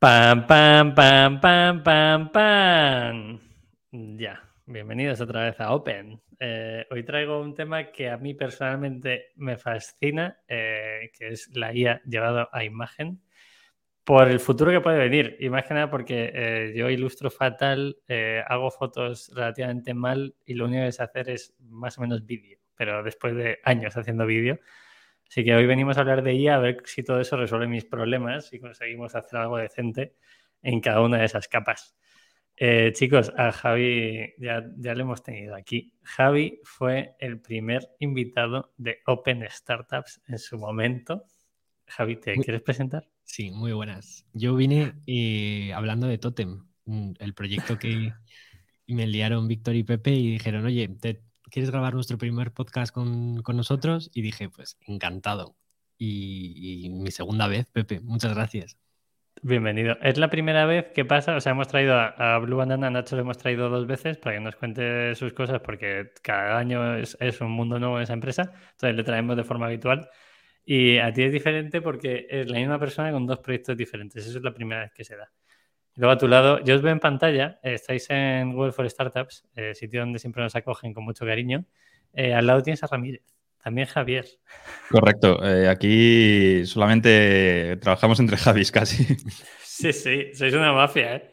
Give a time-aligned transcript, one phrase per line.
[0.00, 3.38] Pam, pam, pam, pam, pam, pam.
[3.92, 6.18] Ya, bienvenidos otra vez a Open.
[6.38, 11.74] Eh, hoy traigo un tema que a mí personalmente me fascina, eh, que es la
[11.74, 13.20] IA llevado a imagen,
[14.02, 15.36] por el futuro que puede venir.
[15.38, 17.98] Y más que nada porque eh, yo ilustro fatal,
[18.46, 22.58] hago fotos relativamente mal y lo único que sé hacer es más o menos vídeo,
[22.74, 24.60] pero después de años haciendo vídeo.
[25.30, 27.84] Así que hoy venimos a hablar de IA, a ver si todo eso resuelve mis
[27.84, 30.16] problemas y conseguimos hacer algo decente
[30.60, 31.94] en cada una de esas capas.
[32.56, 35.94] Eh, chicos, a Javi ya, ya lo hemos tenido aquí.
[36.02, 41.22] Javi fue el primer invitado de Open Startups en su momento.
[41.86, 43.08] Javi, ¿te quieres presentar?
[43.22, 44.26] Sí, muy buenas.
[44.32, 46.66] Yo vine eh, hablando de Totem,
[47.20, 48.12] el proyecto que
[48.88, 53.42] me enviaron Víctor y Pepe y dijeron, oye, te, ¿quieres grabar nuestro primer podcast con,
[53.42, 54.10] nosotros?
[54.14, 55.56] Y dije, pues encantado.
[55.98, 58.78] Y, mi segunda vez, Pepe, muchas gracias.
[59.42, 59.96] Bienvenido.
[60.02, 63.16] Es la primera vez que pasa, o sea, hemos traído a, Blue Banana, a Nacho
[63.16, 67.16] lo hemos traído dos veces para que nos cuente sus cosas, porque cada año es,
[67.20, 70.10] es, un mundo nuevo en esa empresa, entonces le traemos de forma habitual.
[70.64, 74.38] Y a ti es diferente porque es la misma persona con dos proyectos diferentes, eso
[74.38, 75.30] es la primera vez que se da.
[76.00, 79.44] Luego a tu lado, yo os veo en pantalla, eh, estáis en Google for Startups,
[79.54, 81.66] eh, sitio donde siempre nos acogen con mucho cariño.
[82.14, 83.22] Eh, al lado tienes a Ramírez,
[83.62, 84.24] también Javier.
[84.88, 89.04] Correcto, aquí solamente trabajamos entre Javis casi.
[89.62, 91.30] Sí, sí, sois una mafia, ¿eh?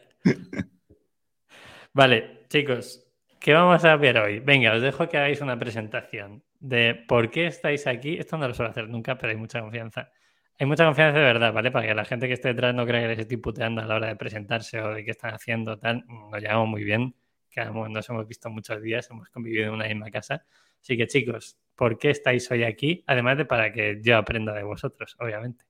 [1.92, 3.06] vale, chicos,
[3.38, 4.40] ¿qué vamos a ver hoy?
[4.40, 8.16] Venga, os dejo que hagáis una presentación de por qué estáis aquí.
[8.16, 10.10] Esto no lo suelo hacer nunca, pero hay mucha confianza.
[10.60, 11.70] Hay mucha confianza de verdad, ¿vale?
[11.70, 13.94] Para que la gente que esté detrás no crea que les estoy puteando a la
[13.94, 16.04] hora de presentarse o de qué están haciendo, tal.
[16.08, 17.14] Nos llevamos muy bien,
[17.48, 20.44] que nos hemos visto muchos días, hemos convivido en una misma casa.
[20.82, 23.04] Así que, chicos, ¿por qué estáis hoy aquí?
[23.06, 25.64] Además de para que yo aprenda de vosotros, obviamente.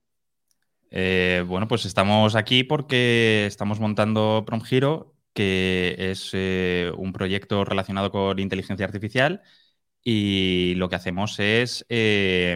[0.89, 8.09] Eh, bueno, pues estamos aquí porque estamos montando PromGiro, que es eh, un proyecto relacionado
[8.09, 9.43] con inteligencia artificial
[10.03, 12.55] y lo que hacemos es eh,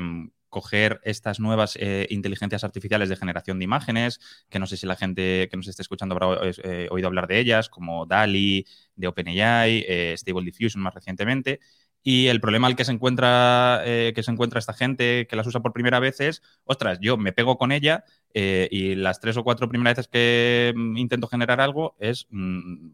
[0.54, 4.20] coger estas nuevas eh, inteligencias artificiales de generación de imágenes,
[4.50, 7.40] que no sé si la gente que nos esté escuchando habrá eh, oído hablar de
[7.40, 8.66] ellas, como DALI,
[8.96, 11.60] de OpenAI, eh, Stable Diffusion más recientemente.
[12.04, 15.62] Y el problema al que se encuentra que se encuentra esta gente que las usa
[15.62, 18.04] por primera vez es, ostras, yo me pego con ella
[18.34, 22.90] y las tres o cuatro primeras veces que mm, intento generar algo es mm,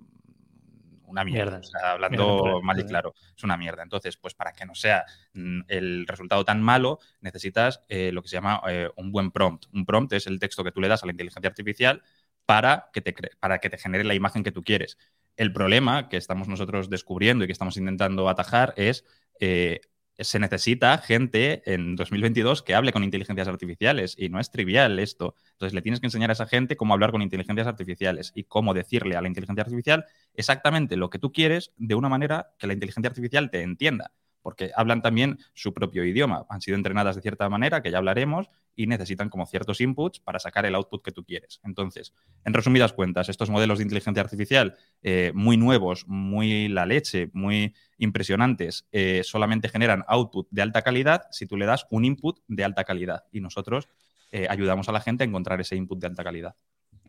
[1.09, 1.59] una mierda.
[1.83, 3.83] hablando mal y claro, es una mierda.
[3.83, 8.29] Entonces, pues para que no sea mm, el resultado tan malo, necesitas eh, lo que
[8.29, 9.65] se llama eh, un buen prompt.
[9.73, 12.03] Un prompt es el texto que tú le das a la inteligencia artificial
[12.45, 14.97] para que te, para que te genere la imagen que tú quieres.
[15.37, 19.05] El problema que estamos nosotros descubriendo y que estamos intentando atajar es
[19.39, 19.81] eh,
[20.19, 25.35] se necesita gente en 2022 que hable con inteligencias artificiales y no es trivial esto.
[25.51, 28.73] Entonces le tienes que enseñar a esa gente cómo hablar con inteligencias artificiales y cómo
[28.73, 32.73] decirle a la inteligencia artificial exactamente lo que tú quieres de una manera que la
[32.73, 34.11] inteligencia artificial te entienda
[34.41, 36.45] porque hablan también su propio idioma.
[36.49, 40.39] Han sido entrenadas de cierta manera, que ya hablaremos, y necesitan como ciertos inputs para
[40.39, 41.59] sacar el output que tú quieres.
[41.63, 42.13] Entonces,
[42.45, 47.75] en resumidas cuentas, estos modelos de inteligencia artificial eh, muy nuevos, muy la leche, muy
[47.97, 52.63] impresionantes, eh, solamente generan output de alta calidad si tú le das un input de
[52.63, 53.25] alta calidad.
[53.31, 53.89] Y nosotros
[54.31, 56.55] eh, ayudamos a la gente a encontrar ese input de alta calidad.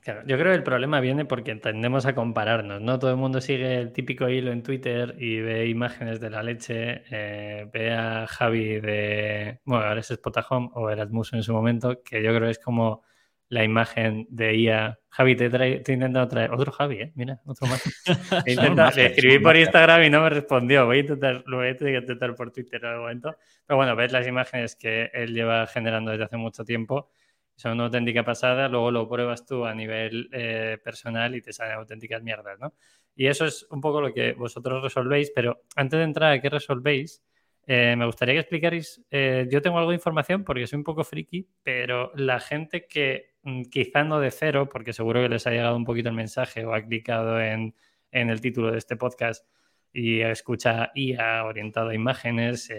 [0.03, 2.99] Claro, yo creo que el problema viene porque tendemos a compararnos, ¿no?
[2.99, 7.03] Todo el mundo sigue el típico hilo en Twitter y ve imágenes de la leche,
[7.11, 12.22] eh, ve a Javi de, bueno, ahora es Spotahome o Erasmus en su momento, que
[12.22, 13.03] yo creo que es como
[13.50, 14.99] la imagen de IA.
[15.11, 17.12] Javi, te, trae, te he intentado traer otro Javi, ¿eh?
[17.17, 17.82] Mira, otro más.
[18.47, 20.87] He intentado, le escribí por Instagram y no me respondió.
[20.87, 23.37] Voy a intentar, lo voy a intentar por Twitter en algún momento.
[23.67, 27.11] Pero bueno, ves las imágenes que él lleva generando desde hace mucho tiempo
[27.60, 31.75] son una auténtica pasada, luego lo pruebas tú a nivel eh, personal y te salen
[31.75, 32.72] auténticas mierdas, ¿no?
[33.15, 36.49] Y eso es un poco lo que vosotros resolvéis, pero antes de entrar a qué
[36.49, 37.22] resolvéis,
[37.66, 41.04] eh, me gustaría que explicarais, eh, yo tengo algo de información porque soy un poco
[41.04, 45.50] friki, pero la gente que mm, quizá no de cero, porque seguro que les ha
[45.50, 47.75] llegado un poquito el mensaje o ha clicado en,
[48.11, 49.46] en el título de este podcast
[49.93, 52.73] y escucha IA orientado a imágenes,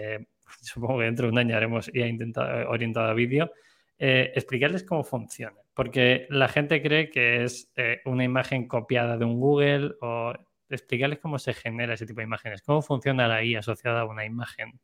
[0.60, 2.06] supongo que dentro de un año haremos IA
[2.66, 3.52] orientado a vídeo,
[4.04, 5.54] eh, explicarles cómo funciona.
[5.74, 10.32] Porque la gente cree que es eh, una imagen copiada de un Google o
[10.68, 14.24] explicarles cómo se genera ese tipo de imágenes, cómo funciona la IA asociada a una
[14.24, 14.80] imagen.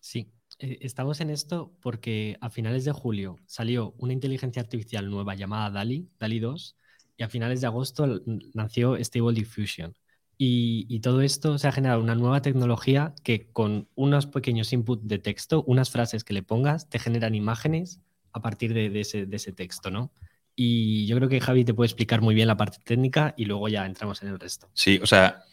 [0.00, 0.30] Sí,
[0.60, 5.68] eh, estamos en esto porque a finales de julio salió una inteligencia artificial nueva llamada
[5.70, 6.76] DALI, DALI 2,
[7.16, 8.22] y a finales de agosto
[8.54, 9.92] nació Stable Diffusion.
[10.38, 15.18] Y, todo esto se ha generado una nueva tecnología que con unos pequeños inputs de
[15.18, 18.00] texto, unas frases que le pongas, te generan imágenes
[18.32, 20.12] a partir de, ese, texto, ¿no?
[20.54, 23.68] Y yo creo que Javi te puede explicar muy bien la parte técnica y luego
[23.68, 24.68] ya entramos en el resto.
[24.74, 25.44] Sí, o sea,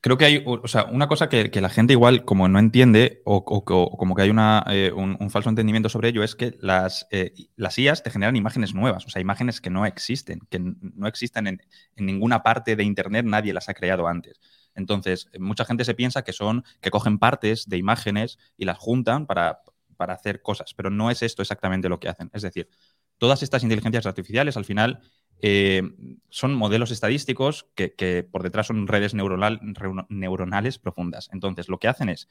[0.00, 3.44] creo que hay, o sea, una cosa que, la gente igual como no entiende o,
[3.44, 4.32] como que hay
[4.70, 9.06] eh, un, falso entendimiento sobre ello es que las, eh, IAS te generan imágenes nuevas,
[9.06, 11.60] o sea, imágenes que no existen, que no existen en,
[11.96, 14.40] ninguna parte de Internet, nadie las ha creado antes.
[14.74, 19.26] Entonces, mucha gente se piensa que son, que cogen partes de imágenes y las juntan
[19.26, 19.60] para,
[19.98, 22.30] para hacer cosas, pero no es esto exactamente lo que hacen.
[22.32, 22.70] Es decir,
[23.18, 25.00] todas estas inteligencias artificiales al final
[25.42, 25.82] eh,
[26.30, 31.28] son modelos estadísticos que, por detrás son redes neuronales profundas.
[31.32, 32.28] Entonces, lo que hacen es,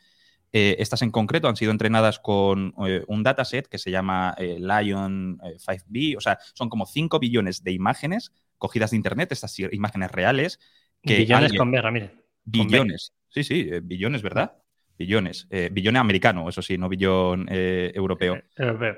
[0.53, 5.37] eh, estas en concreto han sido entrenadas con eh, un dataset que se llama Lion
[5.39, 10.59] 5B, o sea, son como 5 billones de imágenes cogidas de Internet, estas imágenes reales.
[11.03, 12.13] Que billones con B, Ramírez.
[12.45, 14.55] Billones, sí, sí, billones, ¿verdad?
[14.97, 15.47] Billones.
[15.71, 18.41] billón americano, eso sí, no billón europeo.
[18.55, 18.97] Europeo.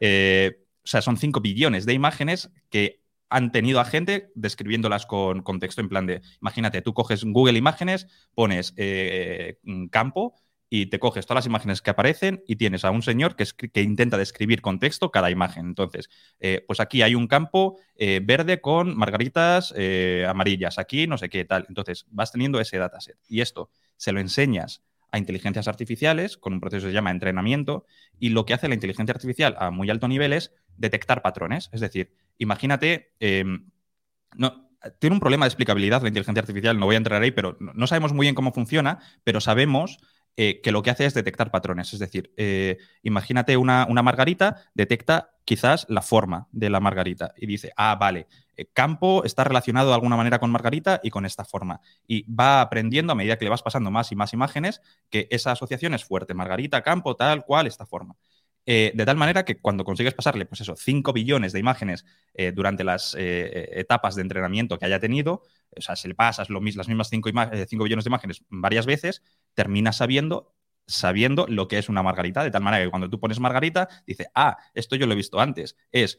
[0.00, 3.02] o sea, son 5 billones de imágenes que
[3.32, 8.06] han tenido a gente describiéndolas con, contexto en plan de, imagínate, tú coges Google Imágenes,
[8.34, 9.58] pones eh,
[9.90, 10.34] campo
[10.68, 13.82] y te coges todas las imágenes que aparecen y tienes a un señor que, que
[13.82, 15.66] intenta describir con texto cada imagen.
[15.66, 16.10] Entonces,
[16.40, 19.74] eh, pues aquí hay un campo eh, verde con margaritas
[20.28, 21.64] amarillas, aquí no sé qué tal.
[21.68, 26.60] Entonces, vas teniendo ese dataset y esto se lo enseñas a inteligencias artificiales con un
[26.60, 27.86] proceso que se llama entrenamiento
[28.18, 31.68] y lo que hace la inteligencia artificial a muy alto nivel es detectar patrones.
[31.72, 33.70] Es decir, imagínate, em,
[34.34, 37.56] no, tiene un problema de explicabilidad la inteligencia artificial, no voy a entrar ahí, pero
[37.60, 39.98] no sabemos muy bien cómo funciona, pero sabemos
[40.34, 41.92] eh, que lo que hace es detectar patrones.
[41.92, 47.72] Es decir, eh, imagínate una, margarita, detecta quizás la forma de la margarita y dice,
[47.76, 51.82] ah, vale, eh, campo está relacionado de alguna manera con margarita y con esta forma.
[52.06, 54.80] Y va aprendiendo a medida que le vas pasando más y más imágenes
[55.10, 56.32] que esa asociación es fuerte.
[56.32, 58.16] Margarita, campo, tal cual, esta forma.
[58.64, 62.06] De tal manera que cuando consigues pasarle, pues eso, 5 billones de imágenes
[62.54, 65.42] durante las etapas de entrenamiento que haya tenido,
[65.76, 69.20] o sea, si le pasas lo, las mismas 5 billones de imágenes varias veces,
[69.54, 70.48] terminas sabiendo
[70.84, 74.26] sabiendo lo que es una margarita, de tal manera que cuando tú pones margarita, dice,
[74.34, 76.18] ah, esto yo lo he visto antes, es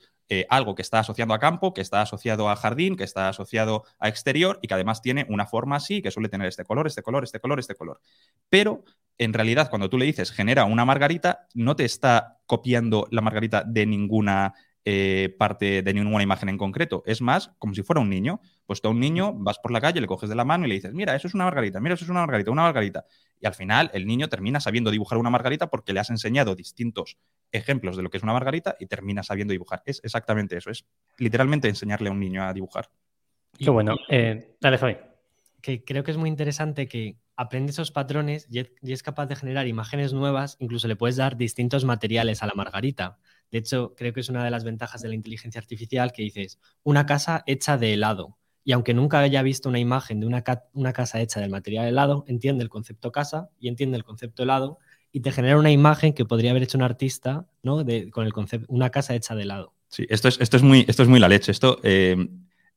[0.50, 4.08] algo que está asociado a campo, que está asociado a jardín, que está asociado a
[4.08, 7.24] exterior y que además tiene una forma así, que suele tener este color, este color,
[7.24, 8.00] este color, este color.
[8.50, 8.84] Pero
[9.18, 13.64] en realidad cuando tú le dices genera una margarita, no te está copiando la margarita
[13.64, 14.54] de ninguna
[14.86, 17.04] eh, parte de ninguna imagen en concreto.
[17.06, 18.42] Es más como si fuera un niño.
[18.66, 20.70] Pues tú a un niño vas por la calle, le coges de la mano y
[20.70, 23.06] le dices, mira, eso es una margarita, mira, eso es una margarita, una margarita.
[23.40, 27.18] Y al final el niño termina sabiendo dibujar una margarita porque le has enseñado distintos
[27.52, 29.84] ejemplos de lo que es una margarita y termina sabiendo dibujar.
[29.86, 30.86] Es exactamente eso, es
[31.18, 32.90] literalmente enseñarle a un niño a dibujar.
[33.58, 33.96] Qué bueno.
[34.10, 34.98] Eh, dale, Javi.
[35.62, 39.68] Que creo que es muy interesante que aprende esos patrones y es capaz de generar
[39.68, 43.18] imágenes nuevas, incluso le puedes dar distintos materiales a la margarita.
[43.54, 46.58] De hecho, creo que es una de las ventajas de la inteligencia artificial que dices,
[46.82, 48.40] una casa hecha de helado.
[48.64, 52.64] Y aunque nunca haya visto una imagen de una, casa hecha del material helado, entiende
[52.64, 54.80] el concepto casa y entiende el concepto helado
[55.12, 57.84] y te genera una imagen que podría haber hecho un artista, ¿no?
[57.84, 59.76] De, con el concepto, una casa hecha de helado.
[59.88, 61.52] Sí, esto es, esto es, muy, esto es muy la leche.
[61.52, 62.28] Esto, eh,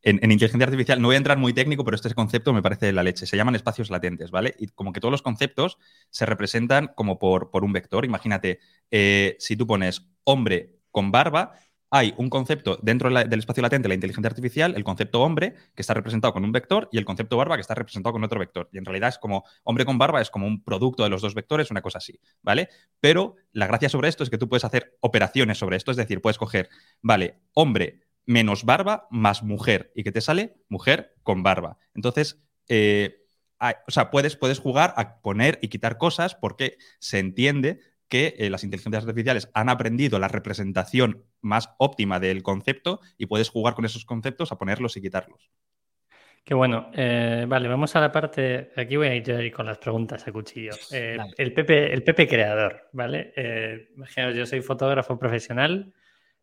[0.07, 3.03] en, inteligencia artificial, no voy a entrar muy técnico, pero este concepto me parece la
[3.03, 3.27] leche.
[3.27, 4.55] Se llaman espacios latentes, ¿vale?
[4.59, 5.79] Y como que todos los conceptos
[6.11, 8.05] se representan como por, por un vector.
[8.05, 8.61] Imagínate,
[8.93, 11.55] eh, si tú pones hombre con barba,
[11.91, 15.83] hay un concepto dentro del espacio latente de la inteligencia artificial, el concepto hombre, que
[15.83, 18.69] está representado con un vector, y el concepto barba, que está representado con otro vector.
[18.73, 21.35] Y en realidad es como hombre con barba, es como un producto de los dos
[21.35, 22.69] vectores, una cosa así, ¿vale?
[23.01, 26.21] Pero la gracia sobre esto es que tú puedes hacer operaciones sobre esto, es decir,
[26.21, 26.69] puedes coger,
[27.03, 31.79] vale, hombre menos barba más mujer y que te sale mujer con barba.
[31.95, 33.23] Entonces, eh,
[33.61, 38.51] o sea, puedes, puedes jugar a poner y quitar cosas porque se entiende que eh,
[38.51, 43.85] las inteligencias artificiales han aprendido la representación más óptima del concepto y puedes jugar con
[43.85, 45.51] esos conceptos a ponerlos y quitarlos.
[46.45, 46.91] Qué bueno.
[46.95, 48.71] Eh, vale, vamos a la parte.
[48.77, 50.73] Aquí voy a ir con las preguntas a cuchillo.
[50.93, 53.33] el, Pepe, el Pepe creador, ¿vale?
[53.97, 55.93] imaginaos, yo soy fotógrafo profesional.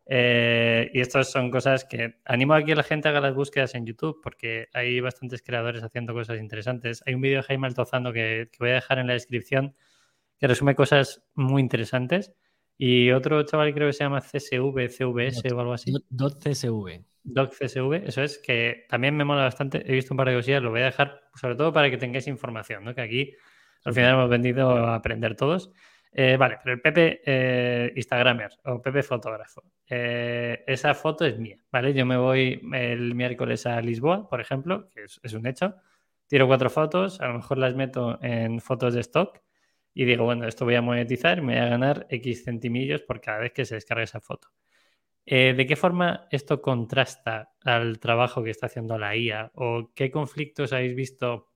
[0.06, 3.86] Eh, y estas son cosas que animo a que la gente haga las búsquedas en
[3.86, 7.02] YouTube porque hay bastantes creadores haciendo cosas interesantes.
[7.06, 9.74] Hay un vídeo de Jaime Altozano que, que voy a dejar en la descripción
[10.38, 12.32] que resume cosas muy interesantes.
[12.76, 15.92] Y otro chaval creo que se llama CSV, CVS o algo así.
[16.10, 17.04] Dot CSV.
[17.24, 19.82] Doc CSV, eso es, que también me mola bastante.
[19.90, 22.26] He visto un par de cosillas, lo voy a dejar sobre todo para que tengáis
[22.26, 22.94] información, ¿no?
[22.94, 23.32] Que aquí
[23.84, 25.72] al final hemos venido a aprender todos.
[26.16, 31.58] Eh, vale, pero el Pepe eh, Instagramer o Pepe fotógrafo, eh, esa foto es mía,
[31.72, 31.92] ¿vale?
[31.92, 35.74] Yo me voy el miércoles a Lisboa, por ejemplo, que es, un hecho,
[36.28, 39.40] tiro cuatro fotos, a lo mejor las meto en fotos de stock
[39.92, 43.38] y digo, bueno, esto voy a monetizar me voy a ganar X centimillos por cada
[43.38, 44.48] vez que se descargue esa foto.
[45.26, 49.52] ¿De qué forma esto contrasta al trabajo que está haciendo la IA?
[49.54, 51.53] ¿O qué conflictos habéis visto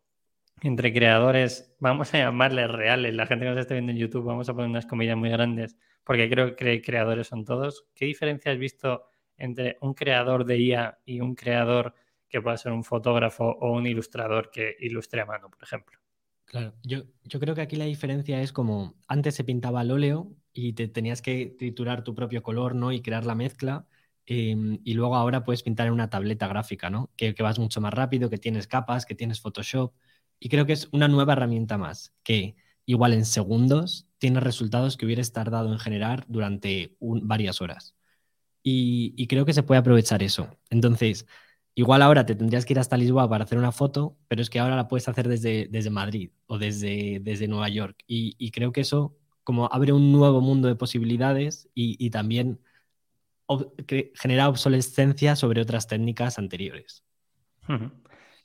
[0.62, 4.48] entre creadores, vamos a llamarles reales, la gente que nos está viendo en YouTube, vamos
[4.48, 7.86] a poner unas comillas muy grandes, porque creo que creadores son todos.
[7.94, 9.04] ¿Qué diferencia has visto
[9.36, 11.94] entre un creador de IA y un creador
[12.28, 15.98] que pueda ser un fotógrafo o un ilustrador que ilustre a mano, por ejemplo?
[16.44, 20.34] Claro, yo, yo creo que aquí la diferencia es como antes se pintaba al óleo
[20.52, 22.90] y te tenías que triturar tu propio color, ¿no?
[22.90, 23.86] Y crear la mezcla.
[24.24, 27.10] Em, y luego ahora puedes pintar en una tableta gráfica, ¿no?
[27.16, 29.94] Que, que, vas mucho más rápido, que tienes capas, que tienes Photoshop.
[30.40, 35.06] Y creo que es una nueva herramienta más, que igual en segundos tiene resultados que
[35.06, 37.94] hubieras tardado en generar durante varias horas.
[38.62, 40.58] Y, creo que se puede aprovechar eso.
[40.68, 41.26] Entonces,
[41.74, 44.58] igual ahora te tendrías que ir hasta Lisboa para hacer una foto, pero es que
[44.58, 48.04] ahora la puedes hacer desde, desde Madrid o desde, desde Nueva York.
[48.06, 49.16] Y, y creo que eso
[49.48, 52.60] como abre un nuevo mundo de posibilidades y, también
[54.12, 57.02] genera obsolescencia sobre otras técnicas anteriores.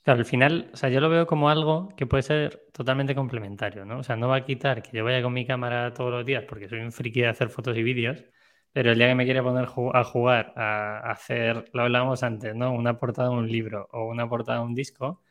[0.04, 3.86] Claro, al final, o sea, yo lo veo como algo que puede ser totalmente complementario,
[3.86, 4.00] ¿no?
[4.00, 6.44] O sea, no va a quitar que yo vaya con mi cámara todos los días
[6.46, 8.22] porque soy un friki de hacer fotos y vídeos,
[8.72, 12.72] pero el día que me quiera poner a jugar, a hacer, lo hablábamos antes, ¿no?
[12.74, 15.22] Una portada de un libro o una portada de un disco,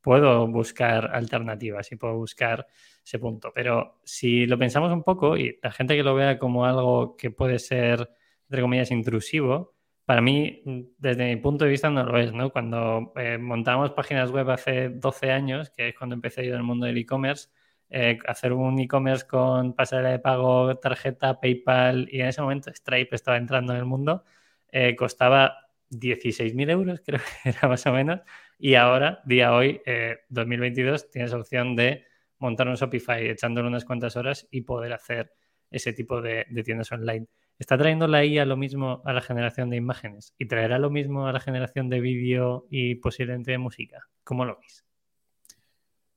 [0.00, 2.66] puedo buscar alternativas y puedo buscar
[3.04, 3.52] ese punto.
[3.54, 7.30] Pero si lo pensamos un poco y la gente que lo vea como algo que
[7.30, 8.10] puede ser,
[8.48, 9.74] entre comillas, intrusivo,
[10.10, 10.60] para mí,
[10.98, 12.32] desde mi punto de vista, no lo es.
[12.52, 16.62] Cuando eh, montamos páginas web hace 12 años, que es cuando empecé yo en el
[16.64, 17.48] mundo del e-commerce,
[17.90, 23.14] eh, hacer un e-commerce con pasarela de pago, tarjeta, PayPal, y en ese momento Stripe
[23.14, 24.24] estaba entrando en el mundo,
[24.72, 28.20] eh, costaba 16.000 euros, creo que era más o menos,
[28.58, 29.80] y ahora, día hoy,
[30.28, 32.04] 2022, tienes opción de
[32.38, 35.32] montar un Shopify echándole unas cuantas horas y poder hacer
[35.70, 37.28] ese tipo de tiendas online.
[37.60, 40.34] ¿Está trayendo la IA lo mismo a la generación de imágenes?
[40.38, 44.08] ¿Y traerá lo mismo a la generación de vídeo y posiblemente de música?
[44.24, 44.82] ¿Cómo lo veis?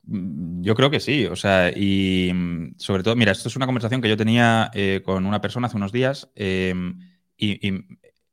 [0.04, 3.66] Mm, yo creo que sí, o sea, y mm, sobre todo, mira, esto es una
[3.66, 6.98] conversación que yo tenía eh, con una persona hace unos días em,
[7.36, 7.68] y,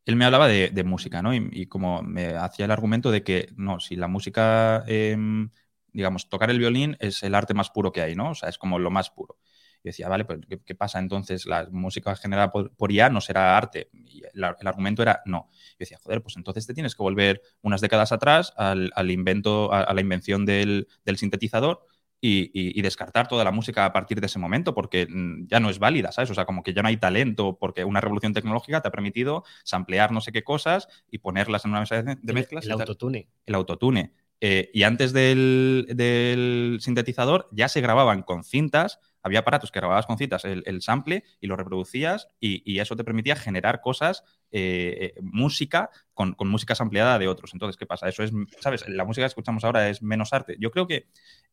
[0.06, 1.34] él me hablaba de, música, ¿no?
[1.34, 5.50] Y, como me hacía el argumento de que, no, si la música, em,
[5.92, 8.30] digamos, tocar el violín es el arte más puro que hay, ¿no?
[8.30, 9.38] O sea, es como lo más puro.
[9.82, 11.46] Y decía, vale, pues ¿qué, pasa entonces?
[11.46, 13.88] ¿La música generada por, IA no será arte?
[13.92, 15.48] Y el, argumento era no.
[15.52, 19.92] Yo decía, joder, pues entonces te tienes que volver unas décadas atrás al, invento, a,
[19.92, 21.86] la invención del, sintetizador
[22.20, 25.78] y, descartar toda la música a partir de ese momento, porque mm, ya no es
[25.78, 26.30] válida, ¿sabes?
[26.30, 29.44] O sea, como que ya no hay talento, porque una revolución tecnológica te ha permitido
[29.64, 32.66] samplear no sé qué cosas y ponerlas en una mesa de, mezclas.
[32.66, 33.28] El, autotune.
[33.46, 34.12] El autotune.
[34.42, 40.06] Eh, y antes del, del, sintetizador ya se grababan con cintas había aparatos que grababas
[40.06, 45.20] con citas el, sample y lo reproducías y, eso te permitía generar cosas, eh, eh,
[45.20, 47.52] música con, música sampleada de otros.
[47.52, 48.08] Entonces, ¿qué pasa?
[48.08, 48.88] Eso es, ¿sabes?
[48.88, 50.56] La música que escuchamos ahora es menos arte.
[50.58, 51.06] Yo creo que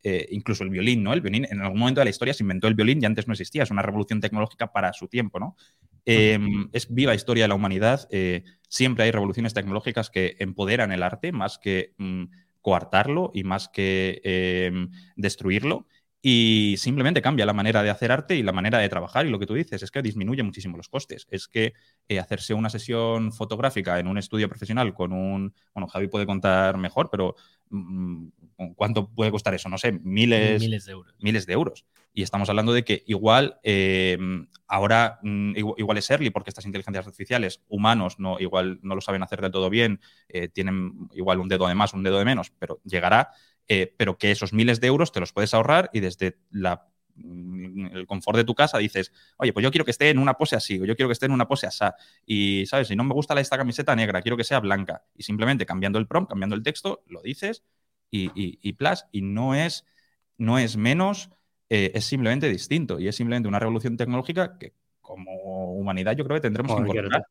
[0.03, 1.13] eh, incluso el violín, ¿no?
[1.13, 3.33] El violín, en algún momento de la historia se inventó el violín y antes no
[3.33, 3.63] existía.
[3.63, 5.55] Es una revolución tecnológica para su tiempo, ¿no?
[6.05, 8.07] Em, es viva historia de la humanidad.
[8.69, 12.25] siempre hay revoluciones tecnológicas que empoderan el arte más que mm,
[12.62, 15.88] coartarlo y más que em, destruirlo
[16.21, 19.25] y simplemente cambia la manera de hacer arte y la manera de trabajar.
[19.25, 21.27] Y lo que tú dices es que disminuye muchísimo los costes.
[21.29, 21.74] Es que
[22.07, 26.77] eh, hacerse una sesión fotográfica en un estudio profesional con un, bueno, Javi puede contar
[26.77, 27.36] mejor, pero
[27.69, 28.27] mm,
[28.75, 29.69] ¿cuánto puede costar eso?
[29.69, 31.15] No sé, miles, miles de euros.
[31.19, 31.86] Miles de euros.
[32.13, 34.17] Y estamos hablando de que igual eh,
[34.67, 39.21] ahora mm, igual, es early porque estas inteligencias artificiales humanos no igual no lo saben
[39.21, 42.51] hacer del todo bien, eh, tienen igual un dedo de más, un dedo de menos,
[42.57, 43.29] pero llegará
[43.67, 46.38] eh, pero que esos miles de euros te los puedes ahorrar y desde
[47.15, 50.36] mm, el confort de tu casa dices, oye, pues yo quiero que esté en una
[50.36, 51.86] pose así, o yo quiero que esté en una pose así.
[52.25, 52.88] Y, ¿sabes?
[52.88, 55.03] Si no me gusta esta camiseta negra, quiero que sea blanca.
[55.15, 57.63] Y simplemente cambiando el prompt, cambiando el texto, lo dices
[58.09, 59.05] y, y, plus.
[59.12, 59.86] Y no es,
[60.38, 61.29] no es menos,
[61.69, 63.00] eh, es simplemente distinto.
[63.00, 67.24] Y es simplemente una revolución tecnológica que como humanidad yo creo que tendremos que incorporar.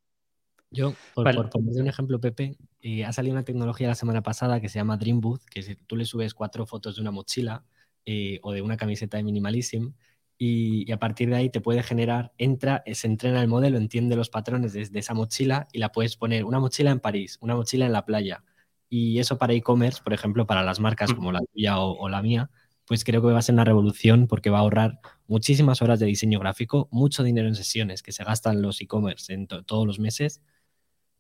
[0.71, 4.69] Yo, por, poner un ejemplo, Pepe, eh, ha salido una tecnología la semana pasada que
[4.69, 7.65] se llama Dream Booth, que si tú le subes cuatro fotos de una mochila
[8.05, 9.93] eh, o de una camiseta de Minimalism
[10.39, 14.29] y, a partir de ahí te puede generar, entra, se entrena el modelo, entiende los
[14.29, 17.93] patrones de, esa mochila y la puedes poner una mochila en París, una mochila en
[17.93, 18.45] la playa.
[18.89, 22.51] Y eso para e-commerce, por ejemplo, para las marcas como la tuya o la mía,
[22.87, 26.07] pues creo que va a ser una revolución porque va a ahorrar muchísimas horas de
[26.07, 30.41] diseño gráfico, mucho dinero en sesiones que se gastan los e-commerce en todos los meses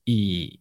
[0.07, 0.61] y,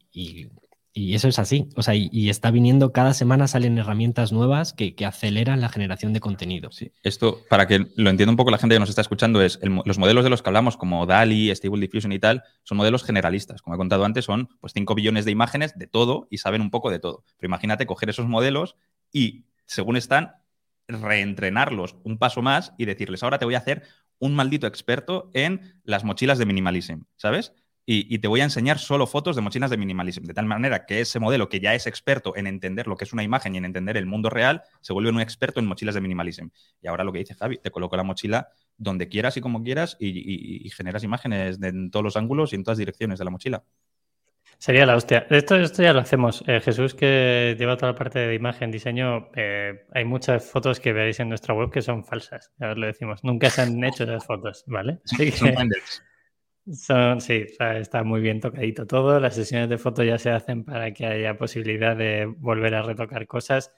[0.94, 1.70] eso es así.
[1.76, 6.20] O sea, y, está viniendo, cada semana salen herramientas nuevas que, aceleran la generación de
[6.20, 6.72] contenido.
[6.72, 6.92] Sí.
[7.04, 9.98] Esto, para que lo entienda un poco la gente que nos está escuchando, es los
[9.98, 13.62] modelos de los que hablamos, como DALI, Stable Diffusion y tal, son modelos generalistas.
[13.62, 16.72] Como he contado antes, son pues 5 billones de imágenes de todo y saben un
[16.72, 17.24] poco de todo.
[17.38, 18.76] Pero imagínate coger esos modelos
[19.12, 20.34] y, según están,
[20.88, 23.84] reentrenarlos un paso más y decirles, ahora te voy a hacer
[24.20, 27.54] un maldito experto en las mochilas de minimalism, ¿sabes?
[27.88, 31.02] Y, te voy a enseñar solo fotos de mochilas de minimalism, de tal manera que
[31.02, 33.66] ese modelo que ya es experto en entender lo que es una imagen y en
[33.66, 36.48] entender el mundo real, se vuelve un experto en mochilas de minimalism.
[36.82, 39.98] Y ahora lo que dice Javi, te coloco la mochila donde quieras y como quieras
[40.00, 43.64] y, generas imágenes en todos los ángulos y en todas direcciones de la mochila.
[44.58, 45.28] Sería la hostia.
[45.30, 46.44] Esto, esto ya lo hacemos.
[46.48, 50.94] Eh, Jesús, que lleva toda la parte de imagen, diseño, eh, hay muchas fotos que
[50.94, 52.52] veréis en nuestra web que son falsas.
[52.58, 53.24] Ya os lo decimos.
[53.24, 55.00] Nunca se han hecho esas fotos, ¿vale?
[55.06, 55.70] Así que, son,
[57.20, 59.20] sí, está muy bien tocadito todo.
[59.20, 63.28] Las sesiones de fotos ya se hacen para que haya posibilidad de volver a retocar
[63.28, 63.72] cosas.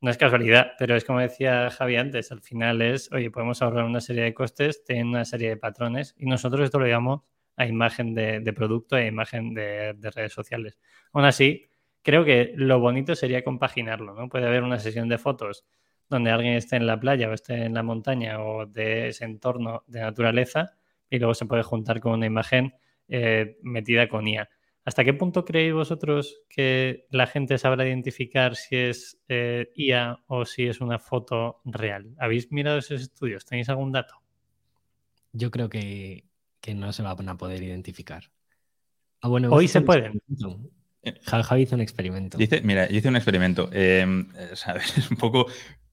[0.00, 3.84] No es casualidad, pero es como decía Javi antes, al final es, oye, podemos ahorrar
[3.84, 7.22] una serie de costes, tienen una serie de patrones y nosotros esto lo llamamos
[7.56, 10.78] a imagen de, producto e imagen de, de, redes sociales.
[11.12, 11.70] Aún así,
[12.02, 14.28] creo que lo bonito sería compaginarlo, ¿no?
[14.28, 15.64] Puede haber una sesión de fotos
[16.10, 19.84] donde alguien esté en la playa o esté en la montaña o de ese entorno
[19.86, 20.76] de naturaleza
[21.14, 22.74] y luego se puede juntar con una imagen
[23.08, 24.48] eh, metida con IA.
[24.84, 30.44] ¿Hasta qué punto creéis vosotros que la gente sabrá identificar si es eh, IA o
[30.44, 32.14] si es una foto real?
[32.18, 33.44] ¿Habéis mirado esos estudios?
[33.44, 34.16] ¿Tenéis algún dato?
[35.32, 36.24] Yo creo que,
[36.74, 38.24] no se van a poder identificar.
[39.20, 40.20] Ah, bueno, Hoy se pueden.
[41.24, 42.38] Javi hizo un experimento.
[42.38, 43.68] Dice, mira, yo hice un experimento.
[43.72, 45.46] Em, es un poco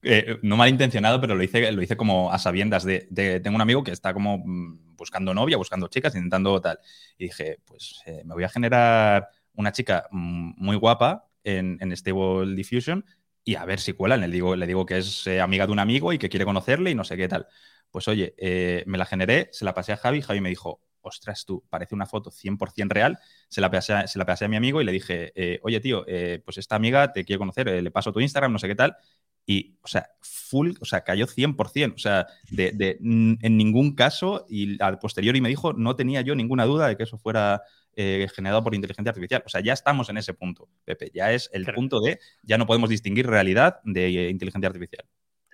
[0.04, 4.12] eh, no malintencionado, pero lo hice, como a sabiendas de, Tengo un amigo que está
[4.12, 6.78] como mm, buscando novia, buscando chicas, intentando tal.
[7.16, 12.54] Y dije, pues eh, me voy a generar una chica mm, muy guapa en, Stable
[12.56, 13.04] Diffusion
[13.44, 14.16] y a ver si cuela.
[14.16, 16.90] Le digo, le digo que es eh, amiga de un amigo y que quiere conocerle
[16.90, 17.46] y no sé qué tal.
[17.90, 18.34] Pues oye,
[18.86, 22.06] me la generé, se la pasé a Javi, Javi me dijo, ostras tú, parece una
[22.06, 23.18] foto 100% real,
[23.48, 26.04] se la, pasé, se la pasé a mi amigo y le dije, oye tío,
[26.44, 28.96] pues esta amiga te quiere conocer, le paso tu Instagram, no sé qué tal,
[29.46, 34.80] y, o sea, full, o sea, cayó 100%, o sea, de, en ningún caso, y
[34.82, 37.62] al posteriori me dijo, no tenía yo ninguna duda de que eso fuera
[37.94, 39.42] eh, generado por inteligencia artificial.
[39.44, 42.66] O sea, ya estamos en ese punto, Pepe, ya es el punto de, ya no
[42.66, 45.04] podemos distinguir realidad de eh, inteligencia artificial.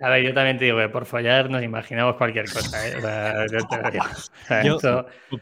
[0.01, 2.89] A ver, yo también te digo que por follar nos imaginamos cualquier cosa.
[2.89, 2.95] ¿eh?
[4.65, 4.79] yo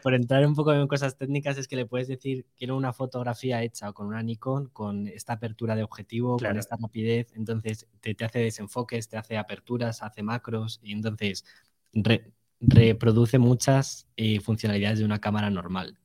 [0.01, 3.61] por entrar un poco en cosas técnicas, es que le puedes decir, quiero una fotografía
[3.61, 7.31] hecha con una Nikon, con esta apertura de objetivo, con esta rapidez.
[7.35, 11.45] Entonces te, hace desenfoques, te hace aperturas, hace macros y entonces
[12.59, 15.99] reproduce muchas eh, funcionalidades de una cámara normal.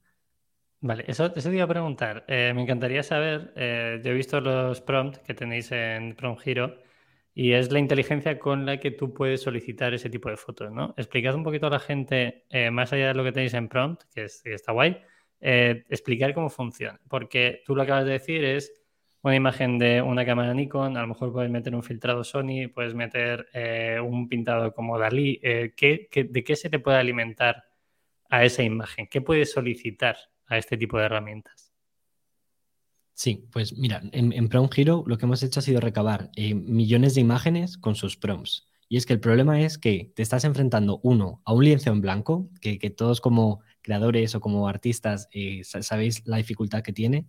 [0.80, 2.24] Vale, eso, eso te iba a preguntar.
[2.28, 6.91] Eh, me encantaría saber, yo he visto los prompts que tenéis en Prompt Hero
[7.34, 10.94] y es la inteligencia con la que tú puedes solicitar ese tipo de fotos, ¿no?
[10.96, 14.02] Explicad un poquito a la gente, eh, más allá de lo que tenéis en prompt,
[14.14, 14.98] que, está guay,
[15.40, 17.00] eh, explicar cómo funciona.
[17.08, 18.72] Porque tú lo que acabas de decir es
[19.22, 22.94] una imagen de una cámara Nikon, a lo mejor puedes meter un filtrado Sony, puedes
[22.94, 25.40] meter eh, un pintado como Dalí.
[25.40, 27.64] ¿qué, de qué se te puede alimentar
[28.28, 29.06] a esa imagen?
[29.08, 30.16] ¿Qué puedes solicitar
[30.46, 31.71] a este tipo de herramientas?
[33.22, 37.14] Sí, pues mira, en, en Hero lo que hemos hecho ha sido recabar eh, millones
[37.14, 38.66] de imágenes con sus prompts.
[38.88, 42.00] Y es que el problema es que te estás enfrentando, uno, a un lienzo en
[42.00, 47.28] blanco, que, todos como creadores o como artistas eh, sabéis la dificultad que tiene,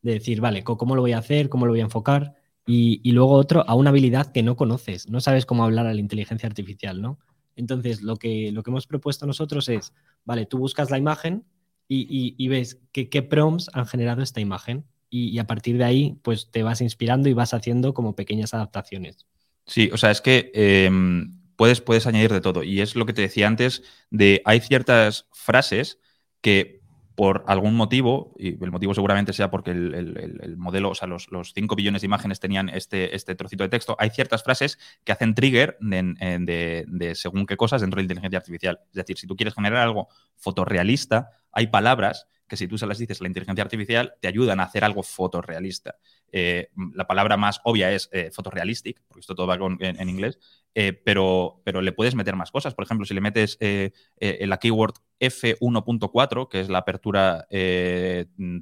[0.00, 1.50] de decir, vale, ¿cómo lo voy a hacer?
[1.50, 2.36] ¿Cómo lo voy a enfocar?
[2.66, 6.00] Y, luego otro, a una habilidad que no conoces, no sabes cómo hablar a la
[6.00, 7.18] inteligencia artificial, ¿no?
[7.54, 9.92] Entonces, lo que, lo que hemos propuesto nosotros es,
[10.24, 11.44] vale, tú buscas la imagen
[11.86, 16.64] y, ves qué prompts han generado esta imagen y, a partir de ahí pues te
[16.64, 19.26] vas inspirando y vas haciendo como pequeñas adaptaciones.
[19.66, 22.64] Sí, o sea, es que em, puedes, puedes añadir de todo.
[22.64, 25.98] Y es lo que te decía antes, de hay ciertas frases
[26.40, 26.82] que
[27.14, 31.52] por algún motivo, y el motivo seguramente sea porque el, modelo, o sea, los, los,
[31.54, 35.36] 5 billones de imágenes tenían este, este trocito de texto, hay ciertas frases que hacen
[35.36, 38.80] trigger de, de, según qué cosas dentro de la inteligencia artificial.
[38.88, 42.98] Es decir, si tú quieres generar algo fotorrealista, hay palabras que si tú se las
[42.98, 45.96] dices la inteligencia artificial, te ayudan a hacer algo fotorrealista.
[46.30, 50.38] Eh, la palabra más obvia es eh, photorealistic, porque esto todo va en, inglés,
[50.74, 52.74] eh, pero, pero le puedes meter más cosas.
[52.74, 57.46] Por ejemplo, si le metes la keyword F1.4, que es la apertura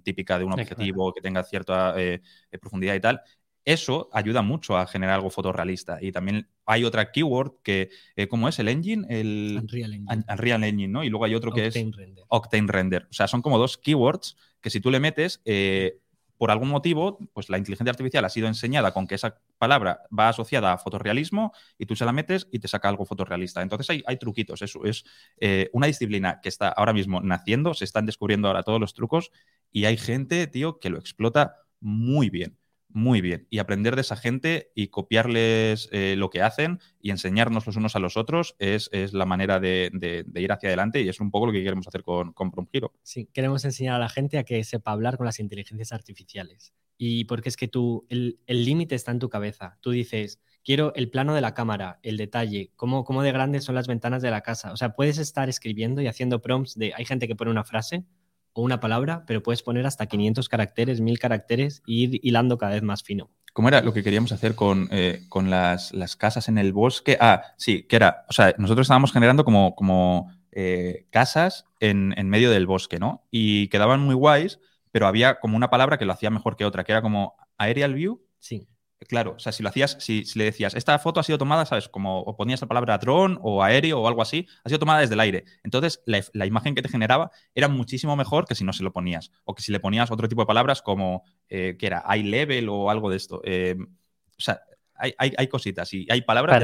[0.04, 1.94] típica de un objetivo que tenga cierta
[2.60, 3.22] profundidad y tal,
[3.64, 5.98] eso ayuda mucho a generar algo fotorrealista.
[6.00, 8.58] Y también hay otra keyword que, eh, ¿cómo es?
[8.58, 9.06] ¿El engine?
[9.08, 10.24] El Unreal Engine.
[10.28, 11.04] Unreal Engine, ¿no?
[11.04, 11.74] Y luego hay otro que es
[12.28, 13.06] Octane Render.
[13.10, 15.98] O sea, son como dos keywords que si tú le metes, eh,
[16.42, 20.28] por algún motivo, pues la inteligencia artificial ha sido enseñada con que esa palabra va
[20.28, 23.62] asociada a fotorrealismo y tú se la metes y te saca algo fotorrealista.
[23.62, 25.04] Entonces hay, hay truquitos, eso es
[25.38, 29.30] eh, una disciplina que está ahora mismo naciendo, se están descubriendo ahora todos los trucos
[29.70, 32.58] y hay gente, tío, que lo explota muy bien
[32.94, 33.46] muy bien.
[33.50, 37.96] Y aprender de esa gente y copiarles eh, lo que hacen y enseñarnos los unos
[37.96, 39.90] a los otros es, la manera de,
[40.34, 42.92] ir hacia adelante y es un poco lo que queremos hacer con, con Giro.
[43.02, 46.72] Sí, queremos enseñar a la gente a que sepa hablar con las inteligencias artificiales.
[46.98, 49.78] Y porque es que tú, el límite está en tu cabeza.
[49.80, 53.74] Tú dices, quiero el plano de la cámara, el detalle, cómo, cómo de grandes son
[53.74, 54.72] las ventanas de la casa.
[54.72, 58.04] O sea, puedes estar escribiendo y haciendo prompts de, hay gente que pone una frase
[58.54, 62.72] o una palabra, pero puedes poner hasta 500 caracteres, 1000 caracteres e ir hilando cada
[62.72, 63.30] vez más fino.
[63.52, 67.18] ¿Cómo era lo que queríamos hacer con, eh, con las, casas en el bosque?
[67.20, 72.30] Ah, sí, que era, o sea, nosotros estábamos generando como, como eh, casas en, en,
[72.30, 73.26] medio del bosque, ¿no?
[73.30, 74.58] Y quedaban muy guays,
[74.90, 77.92] pero había como una palabra que lo hacía mejor que otra, que era como aerial
[77.92, 78.22] view.
[78.38, 78.68] Sí.
[79.08, 81.88] Claro, o sea, si lo hacías, si, le decías, esta foto ha sido tomada, ¿sabes?
[81.88, 85.14] Como o ponías la palabra dron o aéreo o algo así, ha sido tomada desde
[85.14, 85.44] el aire.
[85.64, 89.30] Entonces, la, imagen que te generaba era muchísimo mejor que si no se lo ponías.
[89.44, 92.68] O que si le ponías otro tipo de palabras como, eh, que era eye level
[92.68, 93.40] o algo de esto.
[93.44, 94.60] Eh, o sea,
[95.18, 96.62] hay, cositas y hay palabras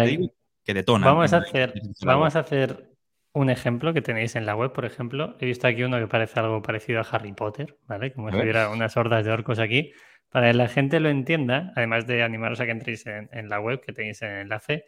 [0.64, 1.08] que detonan.
[1.08, 2.88] Vamos a, hacer, vamos a hacer
[3.32, 5.36] un ejemplo que tenéis en la web, por ejemplo.
[5.40, 8.12] He visto aquí uno que parece algo parecido a Harry Potter, ¿vale?
[8.12, 9.92] Como si hubiera unas hordas de orcos aquí.
[10.30, 13.80] Para que la gente lo entienda, además de animaros a que entréis en, la web,
[13.80, 14.84] que tenéis en el enlace,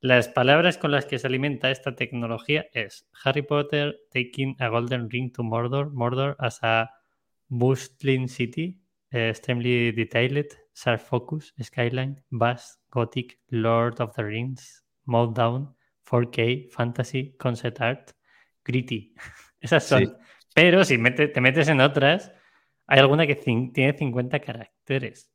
[0.00, 5.10] las palabras con las que se alimenta esta tecnología es Harry Potter taking a golden
[5.10, 6.88] ring to Mordor, Mordor as a
[7.48, 8.80] bustling city,
[9.12, 15.74] uh, extremely detailed, sharp focus, skyline, vast, gothic, Lord of the Rings, Meltdown,
[16.08, 18.12] 4K, fantasy, concept art,
[18.64, 19.14] gritty.
[19.60, 20.16] Esas son.
[20.54, 22.32] Pero si te metes en otras,
[22.88, 25.30] hay alguna que tiene 50 caracteres.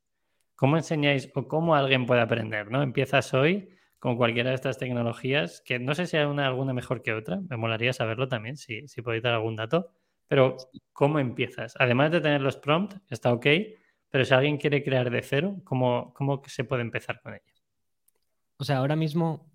[0.56, 2.70] ¿Cómo enseñáis o cómo alguien puede aprender?
[2.70, 2.82] ¿no?
[2.82, 7.00] Empiezas hoy con cualquiera de estas tecnologías, que no sé si hay una, alguna mejor
[7.00, 9.88] que otra, me molaría saberlo también, si, si podéis dar algún dato,
[10.28, 10.56] pero
[10.92, 11.74] ¿cómo empiezas?
[11.78, 13.46] Además de tener los prompts, está ok,
[14.10, 17.52] pero si alguien quiere crear de cero, ¿cómo, cómo se puede empezar con ello?
[18.58, 19.50] O sea, ahora mismo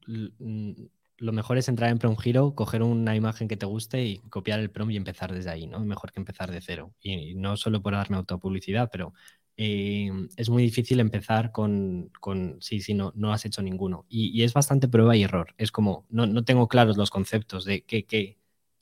[1.19, 4.59] lo mejor es entrar en Prompt Hero, coger una imagen que te guste y copiar
[4.59, 5.79] el prompt y empezar desde ahí, ¿no?
[5.79, 6.93] Mejor que empezar de cero.
[7.01, 9.13] Y, no solo por darme autopublicidad, pero
[9.57, 14.05] eh, es muy difícil empezar con, con sí, sí, no, no has hecho ninguno.
[14.09, 15.53] Y, es bastante prueba y error.
[15.57, 18.37] Es como, no, no tengo claros los conceptos de qué, qué,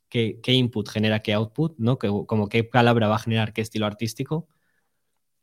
[0.09, 1.97] qué, qué input genera qué output, ¿no?
[1.97, 4.47] Que, como qué palabra va a generar qué estilo artístico.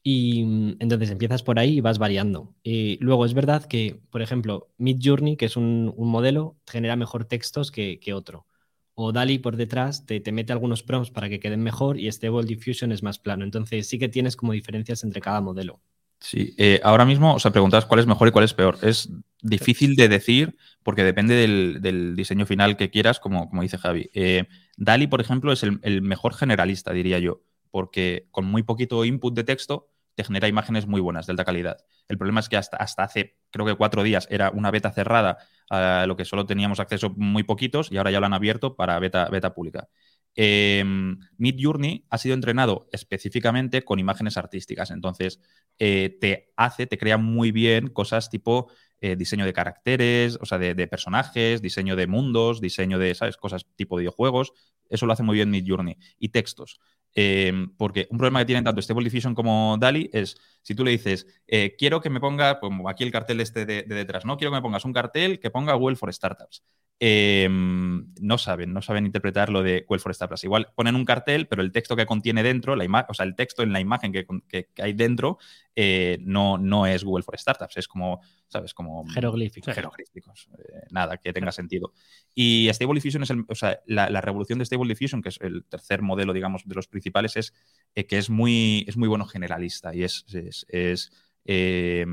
[0.06, 2.54] Y mm, entonces empiezas por ahí y vas variando.
[2.62, 7.24] Y luego es verdad que, por ejemplo, Mid Journey, que es un, modelo, genera mejor
[7.24, 8.46] textos que, otro.
[8.94, 12.44] O DALI por detrás te, te, mete algunos prompts para que queden mejor y Stable
[12.44, 13.44] Diffusion es más plano.
[13.44, 15.80] Entonces sí que tienes como diferencias entre cada modelo.
[16.20, 18.78] Sí, eh, ahora mismo, o sea, preguntas cuál es mejor y cuál es peor.
[18.82, 19.10] Es
[19.42, 24.10] difícil de decir porque depende del, diseño final que quieras, como, como dice Javi.
[24.12, 24.44] Eh,
[24.76, 29.34] DALI, por ejemplo, es el, el mejor generalista, diría yo, porque con muy poquito input
[29.34, 31.78] de texto te genera imágenes muy buenas, de alta calidad.
[32.08, 35.38] El problema es que hasta, hasta hace, creo que cuatro días, era una beta cerrada
[35.70, 38.98] a lo que solo teníamos acceso muy poquitos y ahora ya lo han abierto para
[38.98, 39.88] beta, beta pública.
[40.36, 40.82] Eh,
[41.36, 45.40] Mid Journey ha sido entrenado específicamente con imágenes artísticas, entonces
[45.78, 48.68] eh, te hace, te crea muy bien cosas tipo
[49.00, 53.36] eh, diseño de caracteres, o sea, de, de, personajes, diseño de mundos, diseño de, ¿sabes?
[53.36, 54.52] Cosas tipo videojuegos.
[54.88, 55.98] Eso lo hace muy bien Mid Journey.
[56.18, 56.80] Y textos.
[57.16, 60.90] Em, porque un problema que tienen tanto Stable Diffusion como DALI es, si tú le
[60.90, 64.36] dices, eh, quiero que me ponga, como aquí el cartel este de, detrás, ¿no?
[64.36, 66.64] Quiero que me pongas un cartel que ponga Well for Startups.
[67.00, 70.44] Em, no saben, no saben interpretar lo de Well for Startups.
[70.44, 73.62] Igual ponen un cartel, pero el texto que contiene dentro, la o sea, el texto
[73.62, 75.38] en la imagen que, hay dentro,
[75.74, 78.20] eh, no, no es Google for Startups, es como
[78.54, 78.72] ¿sabes?
[78.72, 79.74] Como jeroglíficos.
[79.74, 80.48] jeroglíficos.
[80.58, 81.92] Eh, nada que tenga sentido.
[82.36, 85.64] Y Stable Diffusion es el, o sea, la, revolución de Stable Diffusion, que es el
[85.64, 87.52] tercer modelo, digamos, de los principales, es
[87.96, 90.24] eh, que es muy, es muy bueno generalista y es,
[90.68, 91.12] es,
[91.46, 92.06] eh,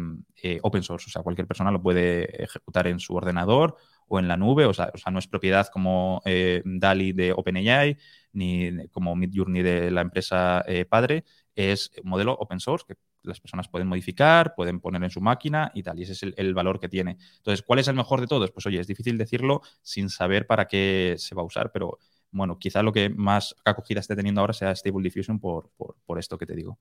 [0.63, 1.05] open source.
[1.07, 3.77] O sea, cualquier persona lo puede ejecutar en su ordenador
[4.11, 4.65] o en la nube.
[4.65, 7.97] O sea, no es propiedad como DALI de OpenAI
[8.33, 11.23] ni como Midjourney de la empresa padre.
[11.55, 15.71] Es un modelo open source que las personas pueden modificar, pueden poner en su máquina
[15.73, 17.17] y tal, y ese es el, valor que tiene.
[17.37, 18.51] Entonces, ¿cuál es el mejor de todos?
[18.51, 21.99] Pues oye, es difícil decirlo sin saber para qué se va a usar, pero
[22.31, 25.71] bueno, quizá lo que más acogida esté teniendo ahora sea Stable Diffusion por,
[26.05, 26.79] por, esto que te digo.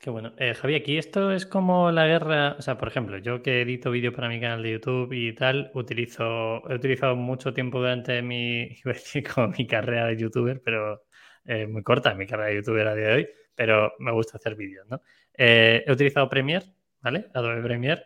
[0.00, 0.32] Qué bueno.
[0.38, 4.14] Eh, aquí esto es como la guerra, o sea, por ejemplo, yo que edito vídeo
[4.14, 8.70] para mi canal de YouTube y tal, utilizo, he utilizado mucho tiempo durante mi,
[9.34, 11.02] como mi carrera de youtuber, pero
[11.44, 14.54] eh, muy corta mi carrera de youtuber a día de hoy, pero me gusta hacer
[14.56, 15.02] vídeos, ¿no?
[15.36, 16.64] Eh, he utilizado Premiere,
[17.02, 17.26] ¿vale?
[17.34, 18.02] Adobe Premiere.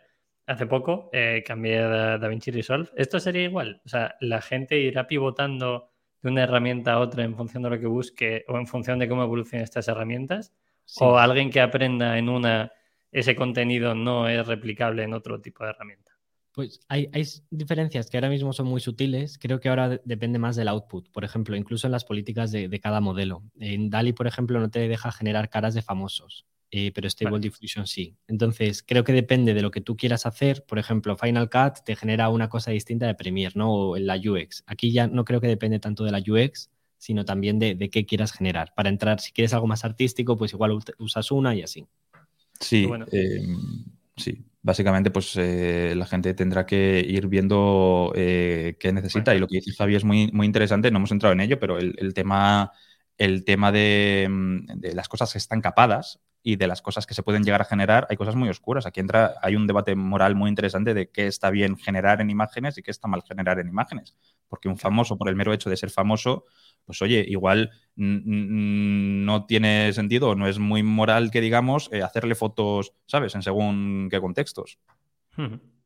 [0.46, 2.90] Hace poco eh, cambié a DaVinci Resolve.
[2.96, 3.80] ¿Esto sería igual?
[3.86, 5.90] O sea, la gente irá pivotando
[6.22, 9.08] de una herramienta a otra en función de lo que busque o en función de
[9.08, 10.52] cómo evolucionen estas herramientas.
[11.00, 12.72] O alguien que aprenda en una,
[13.10, 16.14] ese contenido no es replicable en otro tipo de herramienta.
[16.54, 17.10] Pues hay,
[17.50, 19.38] diferencias que ahora mismo son muy sutiles.
[19.38, 21.10] Creo que ahora depende más del output.
[21.10, 23.42] Por ejemplo, incluso en las políticas de, cada modelo.
[23.58, 27.88] En DALI, por ejemplo, no te deja generar caras de famosos, eh, pero Stable Diffusion
[27.88, 28.16] sí.
[28.28, 30.64] Entonces, creo que depende de lo que tú quieras hacer.
[30.64, 33.72] Por ejemplo, Final Cut te genera una cosa distinta de Premiere, ¿no?
[33.72, 34.62] O en la UX.
[34.66, 36.70] Aquí ya no creo que depende tanto de la UX,
[37.04, 38.72] sino también de, qué quieras generar.
[38.74, 41.86] Para entrar, si quieres algo más artístico, pues igual usas una y así.
[42.60, 43.84] Sí, em,
[44.16, 49.34] sí básicamente pues eh, la gente tendrá que ir viendo eh, qué necesita.
[49.34, 51.78] Y lo que dice Javi es muy, muy interesante, no hemos entrado en ello, pero
[51.78, 52.72] el, tema,
[53.18, 57.22] el tema mm, de, las cosas que están capadas y de las cosas que se
[57.22, 58.86] pueden llegar a generar, hay cosas muy oscuras.
[58.86, 62.78] Aquí entra, hay un debate moral muy interesante de qué está bien generar en imágenes
[62.78, 64.16] y qué está mal generar en imágenes.
[64.48, 66.46] Porque un famoso, por el mero hecho de ser famoso,
[66.84, 72.92] pues oye, igual no tiene sentido, no es muy moral que digamos eh, hacerle fotos,
[73.06, 73.34] ¿sabes?
[73.34, 74.78] En según qué contextos.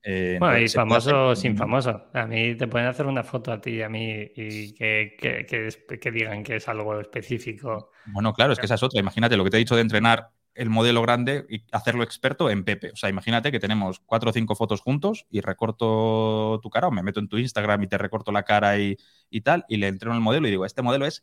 [0.02, 2.04] Eh, bueno, y famoso sin famoso.
[2.14, 6.10] A mí te pueden hacer una foto a ti y a mí y que, que,
[6.10, 7.90] digan que es algo específico.
[8.06, 9.00] Bueno, claro, es que esa es otra.
[9.00, 12.64] Imagínate lo que te he dicho de entrenar el modelo grande y hacerlo experto en
[12.64, 12.90] Pepe.
[12.92, 16.90] O sea, imagínate que tenemos cuatro o cinco fotos juntos y recorto tu cara o
[16.90, 18.96] me meto en tu Instagram y te recorto la cara y,
[19.42, 21.22] tal y le entreno el modelo y digo, este modelo es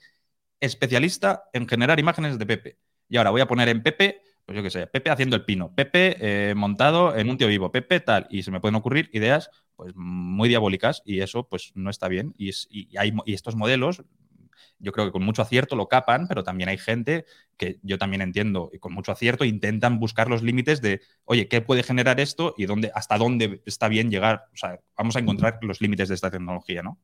[0.60, 2.80] especialista en generar imágenes de Pepe.
[3.10, 5.76] Y ahora voy a poner en Pepe, pues yo qué sé, Pepe haciendo el pino,
[5.76, 8.28] Pepe eh, montado en un tío vivo, Pepe tal.
[8.30, 12.34] Y se me pueden ocurrir ideas pues muy diabólicas y eso pues no está bien.
[12.38, 14.02] Y, y, hay, y estos modelos
[14.80, 17.26] yo creo que con mucho acierto lo capan, pero también hay gente
[17.58, 21.62] que yo también entiendo y con mucho acierto intentan buscar los límites de, oye, ¿qué
[21.62, 24.46] puede generar esto y dónde, hasta dónde está bien llegar?
[24.54, 27.00] O sea, vamos a encontrar los límites de esta tecnología, ¿no?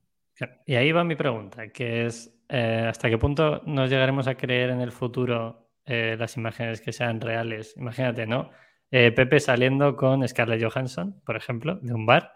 [0.65, 4.71] Y ahí va mi pregunta, que es, eh, ¿hasta qué punto nos llegaremos a creer
[4.71, 7.75] en el futuro eh, las imágenes que sean reales?
[7.77, 8.49] Imagínate, ¿no?
[8.89, 12.33] Eh, Pepe saliendo con Scarlett Johansson, por ejemplo, de un bar.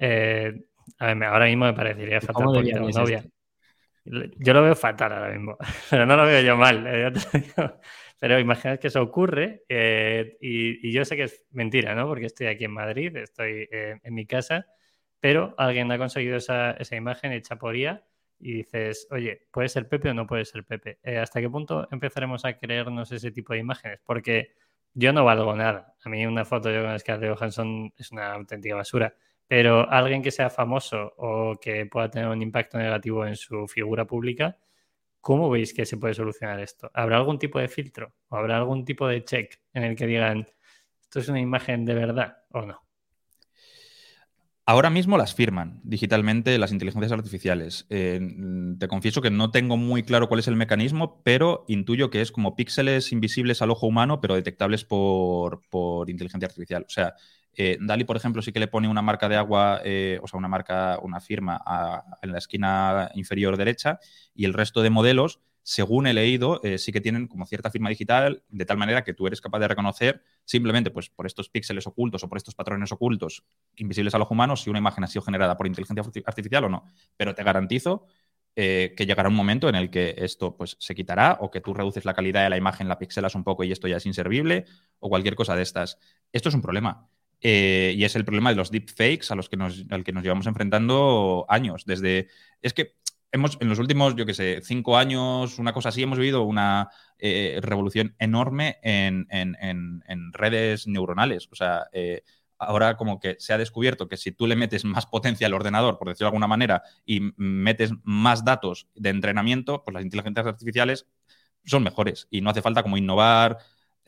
[0.00, 3.24] a ver, ahora mismo me parecería fatal porque tengo novia.
[4.38, 5.56] Yo lo veo fatal ahora mismo,
[5.90, 6.86] pero no lo veo yo mal.
[6.86, 7.12] Eh,
[8.18, 12.06] pero imaginad que eso ocurre eh, y, yo sé que es mentira, ¿no?
[12.06, 14.66] Porque estoy aquí en Madrid, estoy eh, en mi casa,
[15.20, 18.04] pero alguien ha conseguido esa, imagen hecha por IA
[18.40, 20.98] y dices, oye, ¿puede ser Pepe o no puede ser Pepe?
[21.18, 24.00] ¿Hasta qué punto empezaremos a creernos ese tipo de imágenes?
[24.04, 24.54] Porque
[24.94, 25.94] yo no valgo nada.
[26.04, 29.14] A mí una foto yo con Scarlett Johansson es una auténtica basura.
[29.48, 34.06] Pero alguien que sea famoso o que pueda tener un impacto negativo en su figura
[34.06, 34.58] pública,
[35.20, 36.90] ¿cómo veis que se puede solucionar esto?
[36.94, 40.46] ¿Habrá algún tipo de filtro o habrá algún tipo de check en el que digan,
[41.00, 42.88] esto es una imagen de verdad o no?
[44.68, 47.86] Ahora mismo las firman digitalmente las inteligencias artificiales.
[47.88, 48.20] Eh,
[48.78, 52.30] te confieso que no tengo muy claro cuál es el mecanismo, pero intuyo que es
[52.30, 56.84] como píxeles invisibles al ojo humano, pero detectables por, por inteligencia artificial.
[56.86, 57.14] O sea,
[57.60, 60.38] eh, Dali, por ejemplo, sí que le pone una marca de agua, eh, o sea,
[60.38, 61.60] una marca, una firma
[62.22, 63.98] en la esquina inferior derecha
[64.32, 67.88] y el resto de modelos, según he leído, eh, sí que tienen como cierta firma
[67.88, 71.88] digital, de tal manera que tú eres capaz de reconocer simplemente pues, por estos píxeles
[71.88, 73.44] ocultos o por estos patrones ocultos
[73.74, 76.84] invisibles a los humanos si una imagen ha sido generada por inteligencia artificial o no.
[77.16, 78.06] Pero te garantizo
[78.54, 82.04] que llegará un momento en el que esto pues, se quitará o que tú reduces
[82.04, 84.64] la calidad de la imagen, la pixelas un poco y esto ya es inservible
[84.98, 85.98] o cualquier cosa de estas.
[86.32, 87.08] Esto es un problema.
[87.40, 90.22] Eh, y es el problema de los deepfakes a los que nos, al que nos
[90.22, 91.84] llevamos enfrentando años.
[91.84, 92.28] Desde.
[92.62, 92.96] Es que
[93.32, 96.88] hemos, en los últimos, yo qué sé, cinco años, una cosa así, hemos vivido una
[97.18, 99.26] eh, revolución enorme en,
[100.32, 101.48] redes neuronales.
[101.52, 102.22] O sea, eh,
[102.58, 105.98] ahora como que se ha descubierto que si tú le metes más potencia al ordenador,
[105.98, 111.06] por decirlo de alguna manera, y metes más datos de entrenamiento, pues las inteligencias artificiales
[111.64, 113.58] son mejores y no hace falta como innovar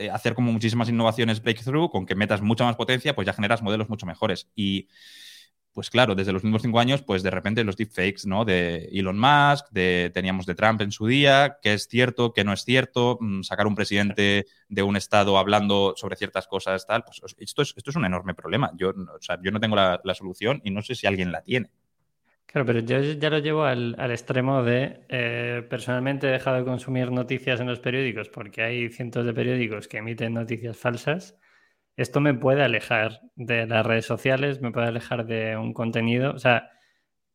[0.01, 3.63] eh, hacer como muchísimas innovaciones breakthrough, con que metas mucha más potencia, pues ya generas
[3.63, 4.49] modelos mucho mejores.
[4.57, 4.89] Y
[5.73, 8.45] pues claro, desde los últimos cinco años, pues de repente los deepfakes, ¿no?
[8.45, 12.53] De Elon Musk, de, teníamos de Trump en su día, qué es cierto, qué no
[12.53, 17.21] es cierto, mm, sacar un presidente de un estado hablando sobre ciertas cosas, tal, pues
[17.39, 18.73] esto es, esto es un enorme problema.
[18.77, 21.71] Yo, o sea, yo no tengo la solución y no sé si alguien la tiene.
[22.51, 27.13] Claro, pero yo ya lo llevo al, extremo de, eh, personalmente he dejado de consumir
[27.13, 31.39] noticias en los periódicos porque hay cientos de periódicos que emiten noticias falsas.
[31.97, 36.33] Esto me puede alejar de las redes sociales, me puede alejar de un contenido.
[36.35, 36.71] O sea,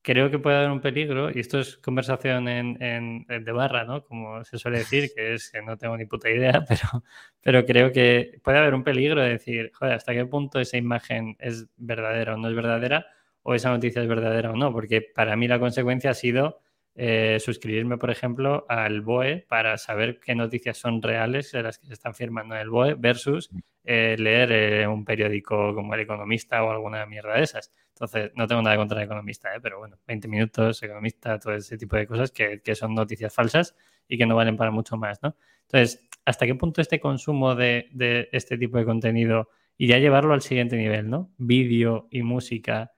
[0.04, 4.04] creo que puede haber un peligro, y esto es conversación en, de barra, ¿no?
[4.06, 7.04] Como se suele decir, que es que no tengo ni puta idea, pero,
[7.42, 11.36] pero creo que puede haber un peligro de decir, joder, ¿hasta qué punto esa imagen
[11.40, 13.08] es verdadera o no es verdadera?
[13.48, 16.60] O esa noticia es verdadera o no, porque para mí la consecuencia ha sido
[16.96, 21.88] eh, suscribirme, por ejemplo, al BOE para saber qué noticias son reales de las que
[21.88, 23.50] se están firmando en el BOE versus
[23.84, 27.72] eh, leer eh, un periódico como El Economista o alguna mierda de esas.
[27.96, 31.96] Entonces, no tengo nada contra el economista, pero bueno, 20 minutos, economista, todo ese tipo
[31.96, 33.74] de cosas que, son noticias falsas
[34.08, 35.36] y que no valen para mucho más, ¿no?
[35.62, 37.88] Entonces, ¿hasta qué punto este consumo de,
[38.34, 41.32] este tipo de contenido y ya llevarlo al siguiente nivel, ¿no?
[41.38, 42.92] Vídeo y música,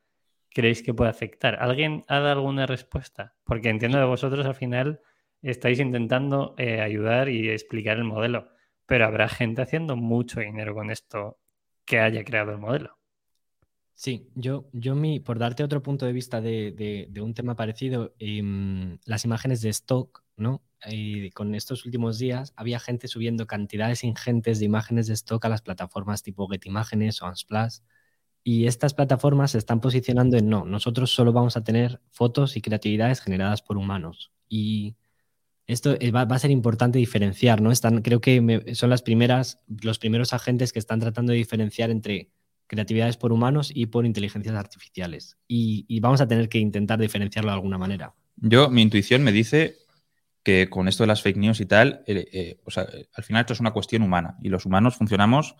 [0.58, 1.58] ¿creéis que puede afectar?
[1.62, 3.36] ¿Alguien ha dado alguna respuesta?
[3.44, 5.02] Porque entiendo que vosotros al final
[5.44, 8.50] estáis intentando eh, ayudar y explicar el modelo,
[8.88, 11.38] pero habrá gente haciendo mucho dinero con esto
[11.86, 12.98] que haya creado el modelo.
[13.94, 18.98] Sí, yo, yo mi, por darte otro punto de vista de, un tema parecido, em,
[19.06, 20.64] las imágenes de stock, ¿no?
[20.88, 25.50] Y con estos últimos días había gente subiendo cantidades ingentes de imágenes de stock a
[25.50, 27.82] las plataformas tipo GetImágenes o Unsplash.
[28.50, 32.62] Y estas plataformas se están posicionando en no, nosotros solo vamos a tener fotos y
[32.62, 34.32] creatividades generadas por humanos.
[34.48, 34.96] Y
[35.66, 37.74] esto eh, va, a ser importante diferenciar, ¿no?
[37.74, 42.32] Están, creo que son las primeras, los primeros agentes que están tratando de diferenciar entre
[42.68, 45.38] creatividades por humanos y por inteligencias artificiales.
[45.46, 48.16] Y, vamos a tener que intentar diferenciarlo de alguna manera.
[48.38, 49.76] Yo, mi intuición me dice
[50.42, 53.42] que con esto de las fake news y tal, eh, eh, o sea, al final
[53.42, 55.58] esto es una cuestión humana y los humanos funcionamos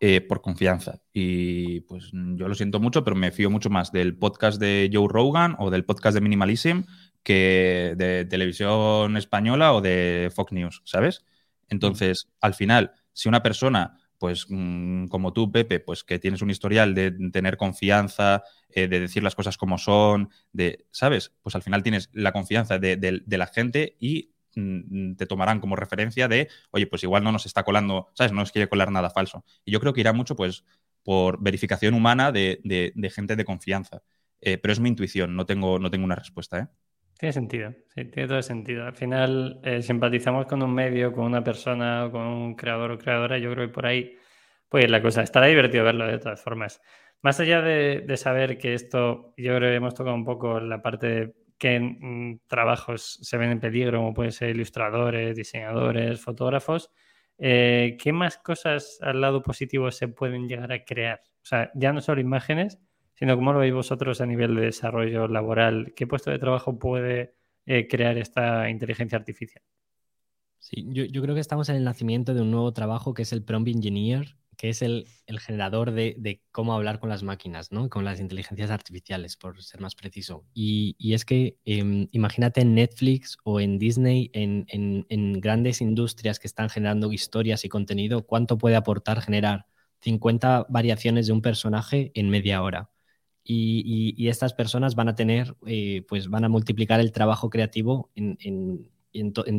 [0.00, 1.00] eh, por confianza.
[1.12, 5.08] Y pues yo lo siento mucho, pero me fío mucho más del podcast de Joe
[5.08, 6.82] Rogan o del podcast de Minimalism
[7.22, 11.24] que de televisión española o de Fox News, ¿sabes?
[11.68, 16.50] Entonces, al final, si una persona pues mm, como tú, Pepe, pues que tienes un
[16.50, 21.32] historial de tener confianza, eh, de decir las cosas como son, de, ¿sabes?
[21.40, 26.48] Pues al final tienes la confianza de, la gente y te tomarán como referencia de,
[26.70, 28.32] oye, pues igual no nos está colando, ¿sabes?
[28.32, 29.44] No nos quiere colar nada falso.
[29.64, 30.64] Y yo creo que irá mucho, pues,
[31.02, 32.60] por verificación humana de,
[33.14, 34.02] gente de confianza.
[34.40, 36.66] Eh, pero es mi intuición, no tengo, no tengo una respuesta, ¿eh?
[37.18, 38.86] Tiene sentido, sí, tiene todo sentido.
[38.86, 43.36] Al final eh, simpatizamos con un medio, con una persona, con un creador o creadora,
[43.36, 44.16] yo creo que por ahí,
[44.70, 46.80] pues la cosa, estará divertido verlo de todas formas.
[47.20, 51.34] Más allá de, saber que esto, yo creo que hemos tocado un poco la parte
[51.60, 56.90] qué mm, trabajos se ven en peligro, como pueden ser ilustradores, diseñadores, fotógrafos,
[57.38, 61.20] eh, ¿qué más cosas al lado positivo se pueden llegar a crear?
[61.42, 62.78] O sea, ya no solo imágenes,
[63.14, 65.92] sino cómo lo veis vosotros a nivel de desarrollo laboral.
[65.94, 67.34] ¿Qué puesto de trabajo puede
[67.66, 69.62] eh, crear esta inteligencia artificial?
[70.58, 73.42] Sí, yo, creo que estamos en el nacimiento de un nuevo trabajo que es el
[73.42, 75.06] prompt engineer, que es el,
[75.38, 77.88] generador de, cómo hablar con las máquinas, ¿no?
[77.88, 80.44] con las inteligencias artificiales, por ser más preciso.
[80.52, 86.46] Y, es que em, imagínate en Netflix o en Disney, en, en, grandes industrias que
[86.46, 89.64] están generando historias y contenido, cuánto puede aportar generar
[90.00, 92.90] 50 variaciones de un personaje en media hora
[93.42, 98.90] y, estas personas van a tener, eh, pues van a multiplicar el trabajo creativo en,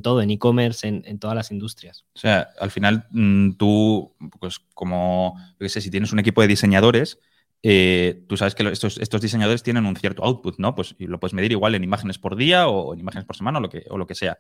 [0.02, 2.06] todo, en e-commerce, en, todas las industrias.
[2.14, 6.42] O sea, al final mm, tú, pues como, yo qué sé, si tienes un equipo
[6.42, 7.20] de diseñadores,
[7.64, 10.74] eh, tú sabes que estos, estos, diseñadores tienen un cierto output, ¿no?
[10.74, 13.62] Pues lo puedes medir igual en imágenes por día o en imágenes por semana o
[13.62, 14.38] lo que, o lo que sea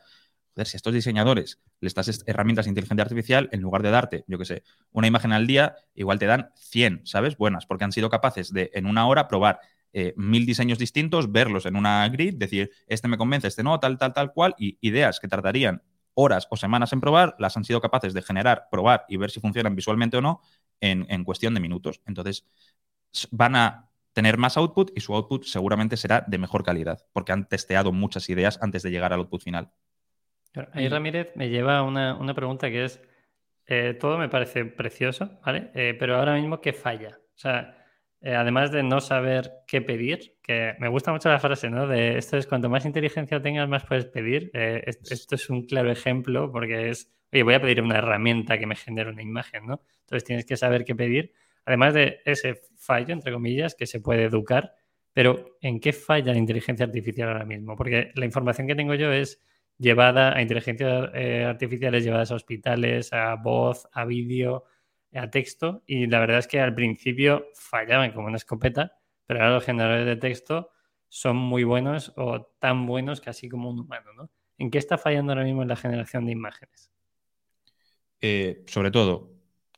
[0.66, 4.38] si a estos diseñadores les das herramientas de inteligencia artificial, en lugar de darte, yo
[4.38, 7.38] qué sé, una imagen al día, igual te dan 100, ¿sabes?
[7.38, 9.60] Buenas, porque han sido capaces de en una hora probar
[9.94, 13.98] eh, mil diseños distintos, verlos en una grid, decir, este me convence, este no, tal,
[13.98, 17.82] tal, tal cual, y ideas que tardarían horas o semanas en probar, las han sido
[17.82, 20.42] capaces de generar, probar y ver si funcionan visualmente o no
[20.80, 22.02] en, en cuestión de minutos.
[22.06, 22.46] Entonces,
[23.32, 27.48] van a tener más output y su output seguramente será de mejor calidad, porque han
[27.48, 29.72] testeado muchas ideas antes de llegar al output final.
[30.74, 33.02] Ahí Ramírez me lleva a una, pregunta que es,
[33.68, 35.72] eh, todo me parece precioso, ¿vale?
[35.74, 37.20] Eh, pero ahora mismo, ¿qué falla?
[37.36, 37.81] O sea,
[38.22, 41.88] eh, además de no saber qué pedir, que me gusta mucho la frase, ¿no?
[41.88, 44.52] De esto es cuanto más inteligencia tengas, más puedes pedir.
[44.54, 48.76] esto es un claro ejemplo porque es, oye, voy a pedir una herramienta que me
[48.76, 49.82] genere una imagen, ¿no?
[50.02, 51.34] Entonces tienes que saber qué pedir.
[51.66, 54.74] Además de ese fallo, entre comillas, que se puede educar,
[55.14, 57.76] pero ¿en qué falla la inteligencia artificial ahora mismo?
[57.76, 59.42] Porque la información que tengo yo es
[59.78, 64.66] llevada a inteligencias eh, artificiales, llevadas a hospitales, a voz, a vídeo,
[65.14, 65.84] a texto.
[65.86, 68.94] Y la verdad es que al principio fallaban como una escopeta,
[69.26, 70.72] pero ahora los generadores de texto
[71.10, 74.14] son muy buenos o tan buenos casi como un humano.
[74.16, 74.30] ¿no?
[74.58, 76.92] ¿En qué está fallando ahora mismo en la generación de imágenes?
[78.22, 79.34] Eh, sobre todo,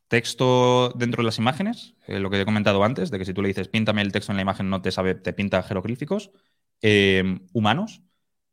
[0.07, 3.41] texto dentro de las imágenes, eh, lo que he comentado antes, de que si tú
[3.41, 6.31] le dices píntame el texto en la imagen no te sabe, te pinta jeroglíficos.
[6.81, 7.23] eh,
[7.53, 8.03] humanos,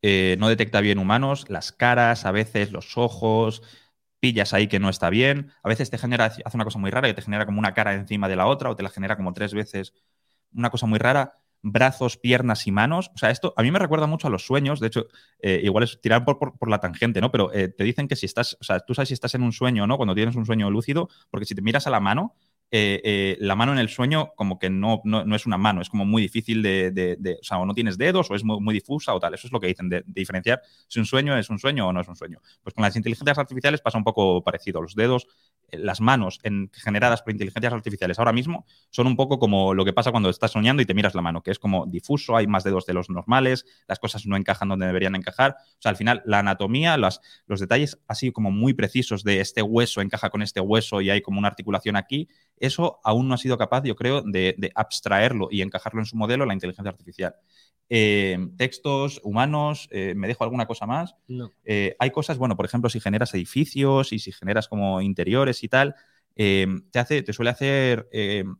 [0.01, 3.61] eh, no detecta bien humanos, las caras, a veces los ojos,
[4.21, 7.09] pillas ahí que no está bien, a veces te genera, hace una cosa muy rara
[7.09, 9.33] que te genera como una cara encima de la otra o te la genera como
[9.33, 9.93] tres veces,
[10.53, 13.11] una cosa muy rara, brazos, piernas y manos.
[13.13, 14.79] O sea, esto a mí me recuerda mucho a los sueños.
[14.79, 15.07] De hecho,
[15.39, 17.31] eh, igual es tirar por, la tangente, ¿no?
[17.31, 19.51] Pero eh, te dicen que si estás, o sea, tú sabes si estás en un
[19.51, 19.97] sueño, ¿no?
[19.97, 22.35] Cuando tienes un sueño lúcido, porque si te miras a la mano,
[22.73, 26.05] eh, la mano en el sueño como que no, no, es una mano, es como
[26.05, 29.33] muy difícil de, o sea, o no tienes dedos o es muy, difusa o tal.
[29.33, 32.01] Eso es lo que dicen, de, diferenciar si un sueño es un sueño o no
[32.01, 32.39] es un sueño.
[32.63, 34.81] Pues con las inteligencias artificiales pasa un poco parecido.
[34.81, 35.27] Los dedos
[35.71, 36.39] las manos
[36.73, 40.51] generadas por inteligencias artificiales ahora mismo son un poco como lo que pasa cuando estás
[40.51, 43.09] soñando y te miras la mano, que es como difuso, hay más dedos de los
[43.09, 45.55] normales, las cosas no encajan donde deberían encajar.
[45.59, 47.21] O sea, al final, la anatomía, los
[47.59, 51.39] detalles así como muy precisos de este hueso encaja con este hueso y hay como
[51.39, 52.27] una articulación aquí,
[52.61, 56.15] eso aún no ha sido capaz, yo creo, de, de abstraerlo y encajarlo en su
[56.15, 57.35] modelo la inteligencia artificial.
[57.93, 61.17] Eh, textos humanos, eh, ¿me dejo alguna cosa más?
[61.27, 61.51] No.
[61.65, 65.67] Eh, hay cosas, bueno, por ejemplo, si generas edificios y si generas como interiores y
[65.67, 65.95] tal,
[66.33, 68.07] te, hace, te suele hacer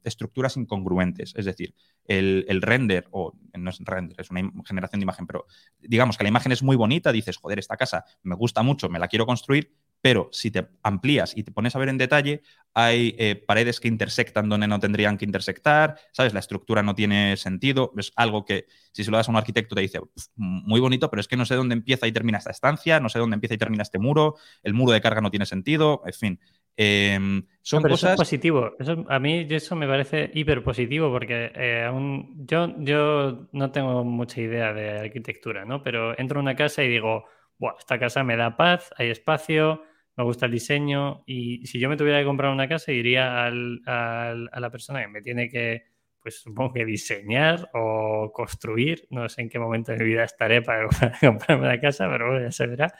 [0.04, 1.34] estructuras incongruentes.
[1.38, 1.74] Es decir,
[2.06, 5.45] el, el, render, o no es render, es una generación de imagen, pero
[5.80, 8.99] digamos que la imagen es muy bonita, dices, joder, esta casa me gusta mucho, me
[8.99, 12.41] la quiero construir, pero si te amplías y te pones a ver en detalle,
[12.74, 16.34] hay eh, paredes que intersectan donde no tendrían que intersectar, ¿sabes?
[16.34, 19.76] La estructura no tiene sentido, es algo que si se lo das a un arquitecto
[19.76, 19.99] te dice,
[20.36, 23.20] muy bonito, pero es que no sé dónde empieza y termina esta estancia, no sé
[23.20, 26.39] dónde empieza y termina este muro, el muro de carga no tiene sentido, en fin.
[26.78, 27.99] Em, son cosas...
[27.99, 28.72] Eso es positivo.
[28.80, 34.04] Eso, a mí eso me parece hiper positivo porque eh, aún, yo, yo no tengo
[34.04, 35.84] mucha idea de arquitectura, ¿no?
[35.84, 37.26] Pero entro a una casa y digo,
[37.62, 39.84] Buah, esta casa me da paz, hay espacio,
[40.22, 43.82] me gusta el diseño y si yo me tuviera que comprar una casa iría al,
[43.86, 45.84] a la persona que me tiene que,
[46.22, 50.61] pues supongo que diseñar o construir, no sé en qué momento de mi vida estaré
[50.61, 50.88] para
[51.19, 52.93] comprarme la casa, pero bueno, ya se verá.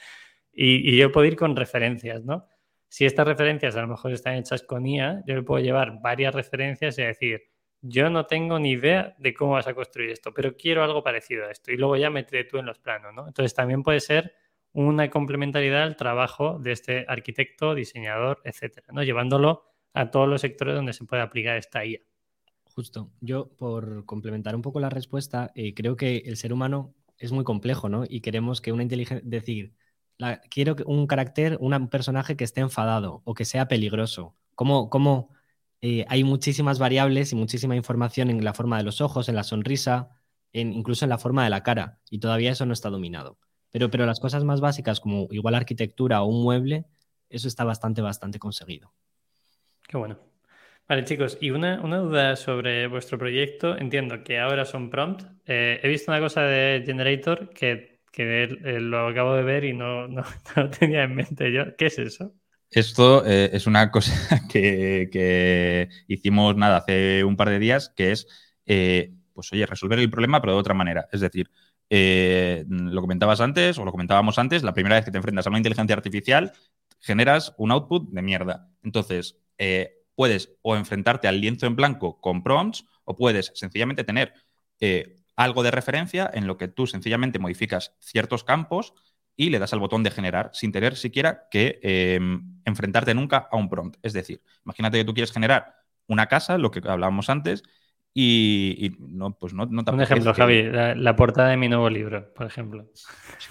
[0.52, 2.48] Y, yo puedo ir con referencias, ¿no?
[2.88, 6.34] Si estas referencias a lo mejor están hechas con IA, yo le puedo llevar varias
[6.34, 7.44] referencias y decir,
[7.82, 11.46] yo no tengo ni idea de cómo vas a construir esto, pero quiero algo parecido
[11.46, 11.72] a esto.
[11.72, 13.28] Y luego ya meteré tú en los planos, ¿no?
[13.28, 14.34] Entonces también puede ser
[14.74, 19.04] una complementariedad al trabajo de este arquitecto, diseñador, etcétera, ¿no?
[19.04, 19.64] Llevándolo
[19.94, 22.00] a todos los sectores donde se puede aplicar esta IA.
[22.64, 23.12] Justo.
[23.20, 27.44] Yo, por complementar un poco la respuesta, eh, creo que el ser humano es muy
[27.44, 28.06] complejo, ¿no?
[28.08, 29.74] Y queremos que una inteligencia, decir,
[30.50, 34.36] quiero un carácter, un personaje que esté enfadado o que sea peligroso.
[34.56, 35.30] ¿Cómo, cómo
[35.82, 39.44] eh, hay muchísimas variables y muchísima información en la forma de los ojos, en la
[39.44, 40.10] sonrisa,
[40.54, 43.38] incluso en la forma de la cara, y todavía eso no está dominado.
[43.72, 46.86] Pero, pero las cosas más básicas, como igual arquitectura o un mueble,
[47.30, 48.94] eso está bastante, bastante conseguido.
[49.88, 50.20] Qué bueno.
[50.88, 53.78] Vale, chicos, y una, duda sobre vuestro proyecto.
[53.78, 55.24] Entiendo que ahora son prompt.
[55.46, 60.24] Eh, he visto una cosa de Generator que, lo acabo de ver y no, no,
[60.56, 61.76] lo tenía en mente yo.
[61.78, 62.34] ¿Qué es eso?
[62.70, 68.28] Esto eh, es una cosa que, hicimos nada hace un par de días, que es,
[68.66, 71.08] eh, pues oye, resolver el problema, pero de otra manera.
[71.12, 71.50] Es decir,
[71.94, 75.50] eh, lo comentabas antes, o lo comentábamos antes, la primera vez que te enfrentas a
[75.50, 76.54] una inteligencia artificial,
[77.02, 78.70] generas un output de mierda.
[78.82, 84.34] Entonces, eh, puedes o enfrentarte al lienzo en blanco con prompts, o puedes sencillamente tener
[84.80, 88.94] eh, algo de referencia en lo que tú sencillamente modificas ciertos campos
[89.36, 93.58] y le das al botón de generar sin tener siquiera que em, enfrentarte nunca a
[93.58, 93.98] un prompt.
[94.02, 95.76] Es decir, imagínate que tú quieres generar
[96.08, 97.64] una casa, lo que hablábamos antes,
[98.14, 102.46] y, no, pues no, no Un ejemplo, Javi, la, portada de mi nuevo libro, por
[102.46, 102.86] ejemplo.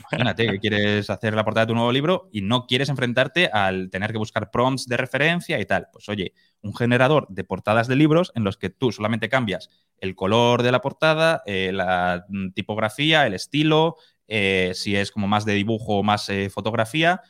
[0.00, 3.88] Imagínate que quieres hacer la portada de tu nuevo libro y no quieres enfrentarte al
[3.88, 5.88] tener que buscar prompts de referencia y tal.
[5.90, 10.14] Pues oye, un generador de portadas de libros en los que tú solamente cambias el
[10.14, 13.96] color de la portada, eh, la tipografía, el estilo,
[14.28, 17.22] eh, si es como más de dibujo o más eh, fotografía,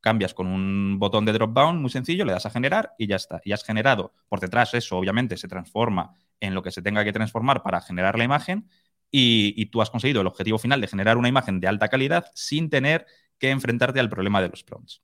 [0.00, 3.16] cambias con un botón de drop down muy sencillo, le das a generar y ya
[3.16, 3.40] está.
[3.44, 7.12] Y has generado por detrás eso, obviamente, se transforma en lo que se tenga que
[7.12, 8.68] transformar para generar la imagen
[9.10, 12.30] y, y tú has conseguido el objetivo final de generar una imagen de alta calidad
[12.34, 13.06] sin tener
[13.38, 15.02] que enfrentarte al problema de los prompts.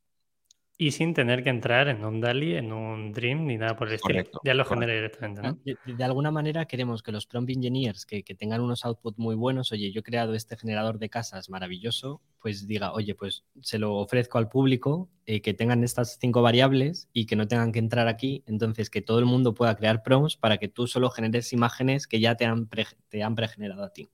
[0.76, 3.94] Y sin tener que entrar en un DALI, en un Dream, ni nada por el
[3.94, 4.24] estilo.
[4.42, 5.56] Ya lo genera directamente, ¿no?
[5.64, 9.92] De, alguna manera queremos que los prompt engineers que, tengan unos outputs muy buenos, oye,
[9.92, 14.38] yo he creado este generador de casas maravilloso, pues diga, oye, pues se lo ofrezco
[14.38, 18.42] al público, eh, que tengan estas cinco variables y que no tengan que entrar aquí,
[18.46, 22.18] entonces que todo el mundo pueda crear prompts para que tú solo generes imágenes que
[22.18, 22.68] ya te han,
[23.08, 24.10] te han pregenerado a ti.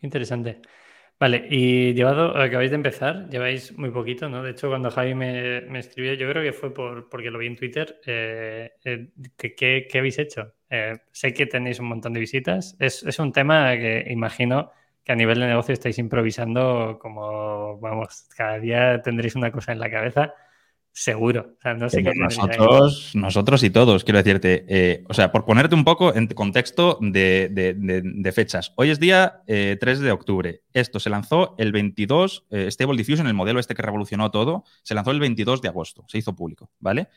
[0.00, 0.62] Interesante.
[1.18, 4.42] Vale, y llevado, acabáis de empezar, lleváis muy poquito, ¿no?
[4.42, 7.56] De hecho, cuando Javi me, escribió, yo creo que fue por, porque lo vi en
[7.56, 10.52] Twitter, eh, eh, ¿qué, habéis hecho?
[10.68, 12.76] Eh, sé que tenéis un montón de visitas.
[12.78, 14.72] Es, es, un tema que imagino
[15.04, 19.80] que a nivel de negocio estáis improvisando como, vamos, cada día tendréis una cosa en
[19.80, 20.34] la cabeza
[20.96, 21.58] Seguro.
[21.76, 24.64] no sé nosotros, nosotros y todos, quiero decirte.
[24.66, 28.72] Eh, o sea, por ponerte un poco en contexto de, fechas.
[28.76, 30.62] Hoy es día 3 eh, de octubre.
[30.72, 34.94] Esto se lanzó el 22, eh, Stable Diffusion, el modelo este que revolucionó todo, se
[34.94, 37.08] lanzó el 22 de agosto, se hizo público, ¿vale?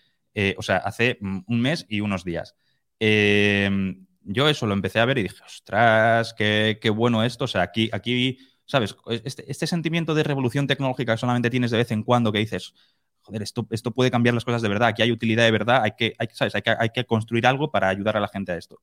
[0.57, 2.55] o sea, hace mm, un mes y unos días.
[2.99, 7.45] yo eso lo empecé a ver y dije, ostras, qué, bueno esto.
[7.45, 8.95] O sea, aquí, aquí ¿sabes?
[9.23, 12.73] Este, este sentimiento de revolución tecnológica que solamente tienes de vez en cuando que dices,
[13.33, 16.27] esto, puede cambiar las cosas de verdad, aquí hay utilidad de verdad, hay que, hay,
[16.33, 16.55] ¿sabes?
[16.55, 18.81] Hay, que, hay que construir algo para ayudar a la gente a esto.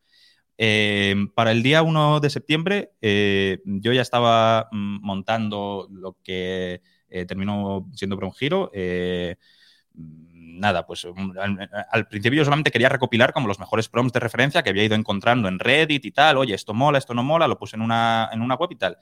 [0.58, 6.80] Eh, para el día 1 de septiembre, eh, yo ya estaba mm, montando lo que
[7.08, 8.70] eh, terminó siendo un giro.
[9.94, 11.32] Mm, nada, pues mm,
[11.90, 14.94] al, principio yo solamente quería recopilar como los mejores prompts de referencia que había ido
[14.94, 16.38] encontrando en Reddit y tal.
[16.38, 18.98] Oye, esto mola, esto no mola, lo puse en una, en una web y tal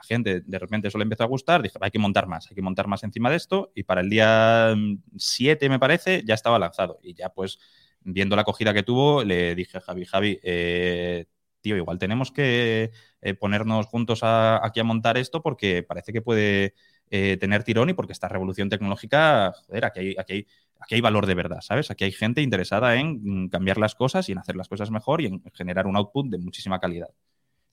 [0.00, 2.54] la gente de repente eso le empezó a gustar, dije, hay que montar más, hay
[2.54, 4.74] que montar más encima de esto y para el día
[5.16, 7.58] 7 me parece ya estaba lanzado y ya pues
[8.00, 11.26] viendo la acogida que tuvo le dije a Javi, Javi, eh,
[11.60, 16.74] tío, igual tenemos que eh, ponernos juntos aquí a montar esto porque parece que puede
[17.10, 20.46] eh, tener tirón y porque esta revolución tecnológica, joder, aquí hay, aquí, hay,
[20.80, 21.90] aquí hay valor de verdad, ¿sabes?
[21.90, 25.26] Aquí hay gente interesada en cambiar las cosas y en hacer las cosas mejor y
[25.26, 27.10] en generar un output de muchísima calidad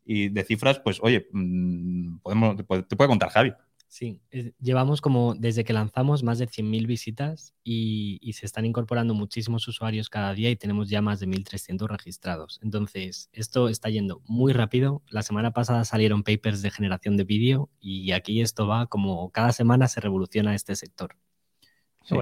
[0.08, 2.64] y de cifras, pues oye, mm, podemos, te
[2.96, 3.54] puede contar Javi.
[3.90, 4.22] Sí,
[4.60, 10.10] llevamos como desde que lanzamos más de 100.000 visitas y, se están incorporando muchísimos usuarios
[10.10, 12.60] cada día y tenemos ya más de 1.300 registrados.
[12.62, 15.02] Entonces, esto está yendo muy rápido.
[15.10, 19.54] La semana pasada salieron papers de generación de vídeo y aquí esto va como cada
[19.54, 21.16] semana se revoluciona este sector.
[22.04, 22.16] Sí.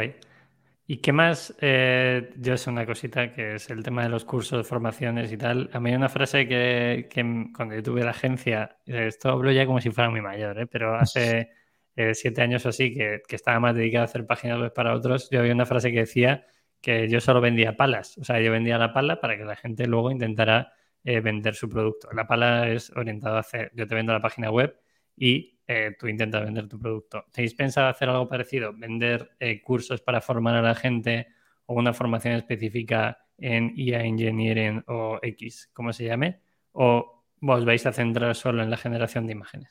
[0.88, 1.56] ¿Y qué más?
[1.62, 5.70] Eh, yo sé una cosita que es el tema de los cursos, formaciones y tal.
[5.74, 7.10] A mí hay una frase que,
[7.56, 10.68] cuando yo tuve la agencia, eh, esto hablo ya como si fuera muy mayor, ¿eh?
[10.68, 11.50] pero hace
[11.96, 14.94] eh, siete años o así, que, que, estaba más dedicado a hacer páginas web para
[14.94, 16.46] otros, yo había una frase que decía
[16.82, 18.18] que yo solo vendía palas.
[18.20, 20.74] O sea, yo vendía la pala para que la gente luego intentara
[21.04, 22.10] vender su producto.
[22.14, 24.76] La pala es orientada a hacer, yo te vendo la página web
[25.16, 27.26] y eh, tú intentas vender tu producto.
[27.32, 28.72] ¿Tenéis pensado hacer algo parecido?
[28.74, 31.28] ¿Vender eh, cursos para formar a la gente
[31.66, 36.40] o una formación específica en IA Engineering o X, como se llame?
[36.74, 39.70] ¿O vos vais a centrar solo en la generación de imágenes?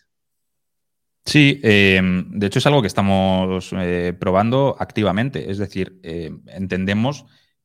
[1.25, 5.51] Sí, em, de hecho es algo que estamos eh, probando activamente.
[5.51, 7.25] Es decir, entendemos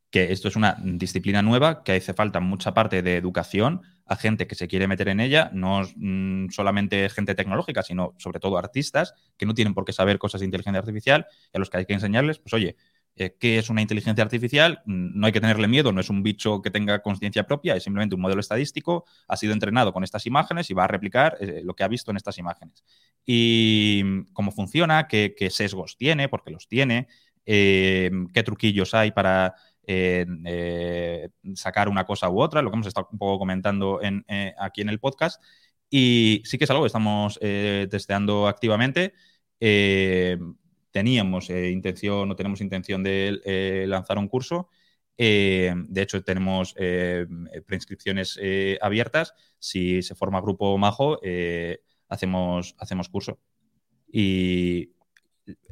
[0.10, 4.48] que esto es una disciplina nueva, que hace falta mucha parte de educación a gente
[4.48, 9.14] que se quiere meter en ella, no mm, solamente gente tecnológica, sino sobre todo artistas
[9.38, 11.86] que no tienen por qué saber cosas de inteligencia artificial y a los que hay
[11.86, 12.76] que enseñarles, pues oye,
[13.16, 14.82] eh, ¿qué es una inteligencia artificial?
[14.86, 17.84] Mm, no hay que tenerle miedo, no es un bicho que tenga conciencia propia, es
[17.84, 21.62] simplemente un modelo estadístico, ha sido entrenado con estas imágenes y va a replicar eh,
[21.64, 22.84] lo que ha visto en estas imágenes.
[23.26, 27.08] Y mm, cómo funciona, qué, sesgos tiene, porque los tiene,
[27.46, 29.56] eh, qué truquillos hay para
[31.56, 34.90] sacar una cosa u otra, lo que hemos estado un poco comentando eh, aquí en
[34.90, 35.42] el podcast.
[35.90, 39.14] Y sí que es algo que estamos eh, testeando activamente.
[40.92, 44.70] teníamos intención o tenemos intención de lanzar un curso.
[45.18, 46.76] de hecho, tenemos
[47.66, 48.40] preinscripciones
[48.82, 49.34] abiertas.
[49.58, 51.20] Si se forma grupo majo,
[52.08, 53.40] hacemos, hacemos curso.
[54.12, 54.92] Y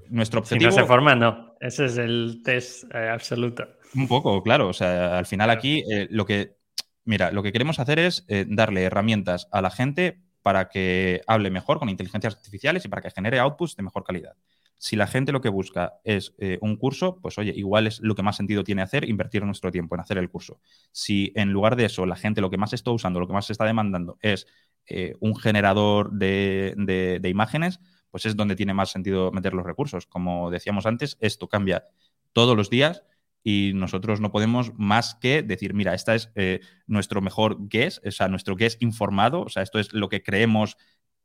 [0.09, 0.71] nuestro objetivo.
[0.71, 1.55] Si no se forma, no.
[1.59, 3.76] Ese es el test absoluto.
[3.93, 4.67] Un poco, claro.
[4.69, 6.57] O sea, al final aquí eh, lo que,
[7.05, 11.49] mira, lo que queremos hacer es eh, darle herramientas a la gente para que hable
[11.49, 14.35] mejor con inteligencias artificiales y para que genere outputs de mejor calidad.
[14.77, 18.13] Si la gente lo que busca es eh, un curso, pues oye, igual es lo
[18.13, 20.61] que más sentido tiene hacer, invertir nuestro tiempo en hacer el curso.
[20.91, 23.47] Si en lugar de eso la gente lo que más está usando, lo que más
[23.47, 24.45] se está demandando es
[25.19, 30.05] un generador de, de imágenes, pues es donde tiene más sentido meter los recursos.
[30.05, 31.87] Como decíamos antes, esto cambia
[32.31, 33.03] todos los días
[33.49, 38.11] y nosotros no podemos más que decir, mira, esta es eh, nuestro mejor guess, o
[38.11, 40.75] sea, nuestro guess informado, o sea, esto es lo que creemos,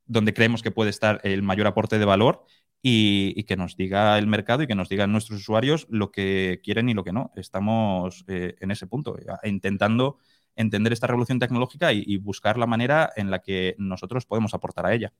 [0.06, 2.44] donde creemos que puede estar el mayor aporte de valor
[2.80, 6.88] y, que nos diga el mercado y que nos digan nuestros usuarios lo que quieren
[6.88, 7.32] y lo que no.
[7.34, 10.18] Estamos eh, en ese punto, eh, intentando
[10.54, 14.94] entender esta revolución tecnológica y buscar la manera en la que nosotros podemos aportar a
[14.94, 15.12] ella.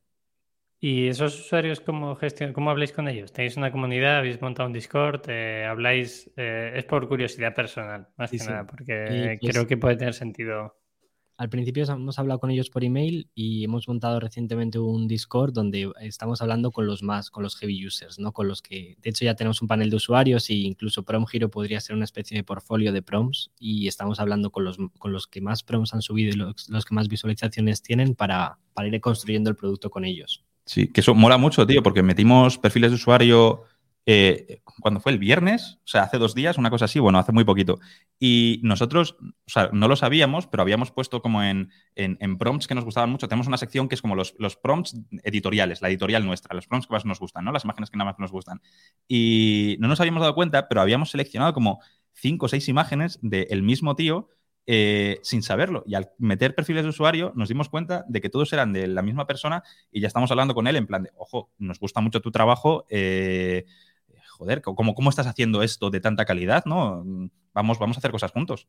[0.84, 3.32] ¿Y esos usuarios cómo gestion cómo habláis con ellos?
[3.32, 4.16] ¿Tenéis una comunidad?
[4.16, 5.22] ¿Habéis montado un Discord?
[5.28, 6.28] Eh, ¿Habláis?
[6.36, 10.74] Eh, es por curiosidad personal, más que nada, porque creo que puede tener sentido.
[11.36, 15.92] al principio hemos hablado con ellos por email y hemos montado recientemente un Discord donde
[16.00, 18.32] estamos hablando con los más, con los heavy users, ¿no?
[18.32, 21.48] Con los que, de hecho, ya tenemos un panel de usuarios e incluso Prom Hero
[21.48, 25.28] podría ser una especie de portfolio de proms y estamos hablando con los, con los
[25.28, 29.48] que más proms han subido y los, que más visualizaciones tienen para, para ir construyendo
[29.48, 30.44] el producto con ellos.
[30.72, 33.64] Sí, que eso mola mucho, tío, porque metimos perfiles de usuario
[34.06, 37.30] eh, cuando fue el viernes, o sea, hace dos días, una cosa así, bueno, hace
[37.30, 37.78] muy poquito.
[38.18, 42.74] Y nosotros, o sea, no lo sabíamos, pero habíamos puesto como en, en, prompts que
[42.74, 43.28] nos gustaban mucho.
[43.28, 46.86] Tenemos una sección que es como los, los, prompts editoriales, la editorial nuestra, los prompts
[46.86, 47.52] que más nos gustan, ¿no?
[47.52, 48.62] Las imágenes que nada más nos gustan.
[49.06, 51.80] Y no nos habíamos dado cuenta, pero habíamos seleccionado como
[52.14, 54.30] cinco o seis imágenes del mismo tío
[54.66, 55.82] eh, sin saberlo.
[55.86, 59.02] Y al meter perfiles de usuario nos dimos cuenta de que todos eran de la
[59.02, 62.20] misma persona y ya estamos hablando con él en plan de, ojo, nos gusta mucho
[62.20, 62.86] tu trabajo.
[62.88, 63.64] Eh,
[64.28, 66.64] joder, ¿cómo, ¿cómo estás haciendo esto de tanta calidad?
[66.64, 67.04] ¿no?
[67.52, 68.68] Vamos, vamos a hacer cosas juntos.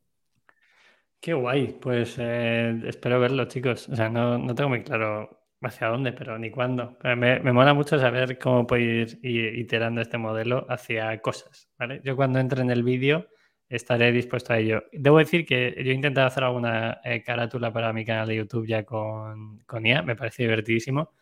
[1.20, 3.88] Qué guay, pues eh, espero verlo, chicos.
[3.88, 6.98] O sea, no, tengo muy claro hacia dónde, pero ni cuándo.
[7.02, 12.02] me, me, mola mucho saber cómo puedo ir iterando este modelo hacia cosas, ¿vale?
[12.04, 13.28] Yo cuando entre en el vídeo
[13.74, 14.84] estaré dispuesto a ello.
[14.92, 18.66] Debo decir que yo he intentado hacer alguna eh, carátula para mi canal de YouTube
[18.66, 21.12] ya con, con IA, me parece divertidísimo.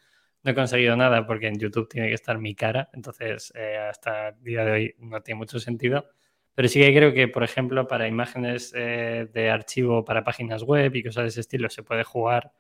[0.43, 4.29] No he conseguido nada porque en YouTube tiene que estar mi cara, entonces eh, hasta
[4.31, 6.07] el día de hoy no tiene mucho sentido.
[6.55, 10.95] Pero sí que creo que, por ejemplo, para imágenes eh, de archivo para páginas web
[10.95, 12.53] y cosas de ese estilo se puede jugar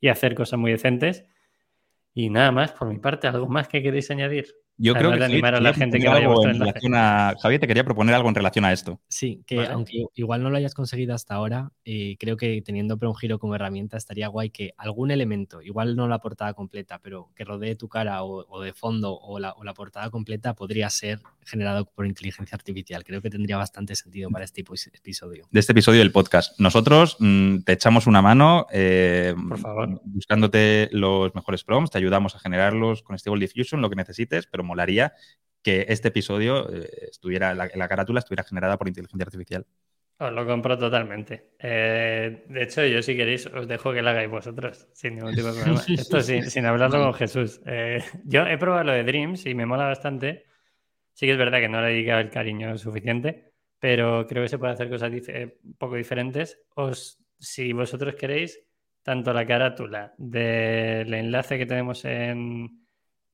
[0.00, 1.24] y hacer cosas muy decentes.
[2.14, 4.54] Y nada más, por mi parte, ¿algo más que queréis añadir?
[4.82, 8.30] Yo creo que animar a la gente que vaya a Javier, te quería proponer algo
[8.30, 8.98] en relación a esto.
[9.08, 13.14] Sí, que aunque igual no lo hayas conseguido hasta ahora, eh, creo que teniendo un
[13.14, 17.44] giro como herramienta estaría guay que algún elemento, igual no la portada completa, pero que
[17.44, 22.56] rodee tu cara o, de fondo o la, portada completa podría ser generado por inteligencia
[22.56, 23.04] artificial.
[23.04, 25.46] Creo que tendría bastante sentido para este episodio.
[25.50, 26.58] De este episodio del podcast.
[26.58, 30.00] Nosotros mm, te echamos una mano eh, por favor.
[30.04, 34.64] buscándote los mejores prompts, te ayudamos a generarlos con Stable Diffusion, lo que necesites, pero
[34.70, 35.12] molaría
[35.62, 39.66] que este episodio eh, estuviera, la, carátula estuviera generada por inteligencia artificial.
[40.18, 41.52] Os lo compro totalmente.
[41.58, 45.48] Eh, de hecho, yo si queréis os dejo que lo hagáis vosotros, sin ningún tipo
[45.48, 45.82] de problema.
[45.88, 47.60] Esto sin, hablarlo con Jesús.
[47.66, 50.44] Eh, yo he probado lo de Dreams y me mola bastante.
[51.14, 54.48] Sí que es verdad que no le he dedicado el cariño suficiente, pero creo que
[54.48, 56.60] se puede hacer cosas un poco diferentes.
[56.74, 58.62] Os, si vosotros queréis,
[59.02, 62.80] tanto la carátula del enlace que tenemos en,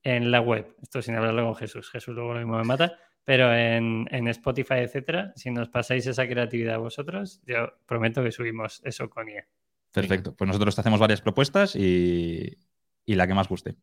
[0.07, 3.53] en la web, esto sin hablarlo con Jesús, Jesús luego lo mismo me mata, pero
[3.53, 9.09] en, Spotify, etcétera, si nos pasáis esa creatividad a vosotros, yo prometo que subimos eso
[9.09, 9.45] con IA.
[9.91, 12.57] Perfecto, pues nosotros te hacemos varias propuestas y,
[13.05, 13.75] la que más guste.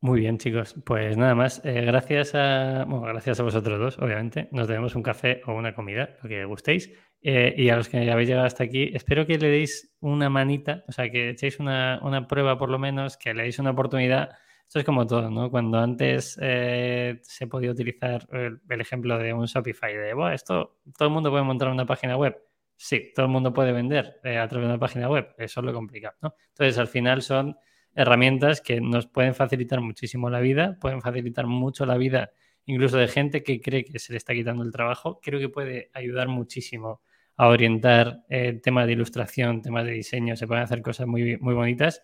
[0.00, 0.74] Muy bien, chicos.
[0.84, 1.60] Pues nada más.
[1.64, 4.48] Eh, gracias a bueno, gracias a vosotros dos, obviamente.
[4.52, 6.90] Nos debemos un café o una comida, lo que gustéis.
[7.20, 10.84] Eh, y a los que habéis llegado hasta aquí, espero que le deis una manita,
[10.86, 14.30] o sea, que echéis una, una prueba por lo menos, que le deis una oportunidad
[14.68, 15.50] esto es como todo, ¿no?
[15.50, 21.08] Cuando antes eh, se podía utilizar el, ejemplo de un Shopify, de, bueno, esto, todo
[21.08, 22.36] el mundo puede montar una página web.
[22.76, 25.34] Sí, todo el mundo puede vender eh, a través de una página web.
[25.38, 26.34] Eso es lo complicado, ¿no?
[26.48, 27.56] Entonces, al final son
[27.94, 32.30] herramientas que nos pueden facilitar muchísimo la vida, pueden facilitar mucho la vida
[32.66, 35.18] incluso de gente que cree que se le está quitando el trabajo.
[35.22, 37.00] Creo que puede ayudar muchísimo
[37.36, 41.54] a orientar eh, temas de ilustración, temas de diseño, se pueden hacer cosas muy, muy
[41.54, 42.02] bonitas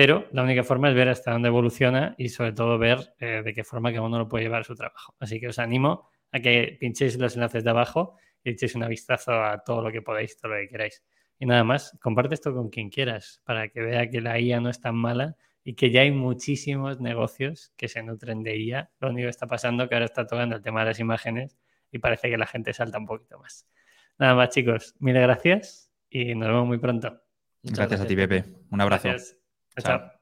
[0.00, 3.52] pero la única forma es ver hasta dónde evoluciona y sobre todo ver eh, de
[3.52, 5.14] qué forma cada uno lo puede llevar a su trabajo.
[5.20, 9.32] Así que os animo a que pinchéis los enlaces de abajo y echéis un vistazo
[9.32, 11.04] a todo lo que podáis, todo lo que queráis.
[11.38, 14.70] Y nada más, comparte esto con quien quieras para que vea que la IA no
[14.70, 18.90] es tan mala y que ya hay muchísimos negocios que se nutren de IA.
[19.00, 21.58] Lo único que está pasando es que ahora está tocando el tema de las imágenes
[21.92, 23.68] y parece que la gente salta un poquito más.
[24.18, 27.20] Nada más, chicos, mil gracias y nos vemos muy pronto.
[27.62, 28.46] Gracias, a ti, Pepe.
[28.70, 29.39] Un abrazo.
[29.82, 29.98] Ciao.
[29.98, 30.19] Ciao.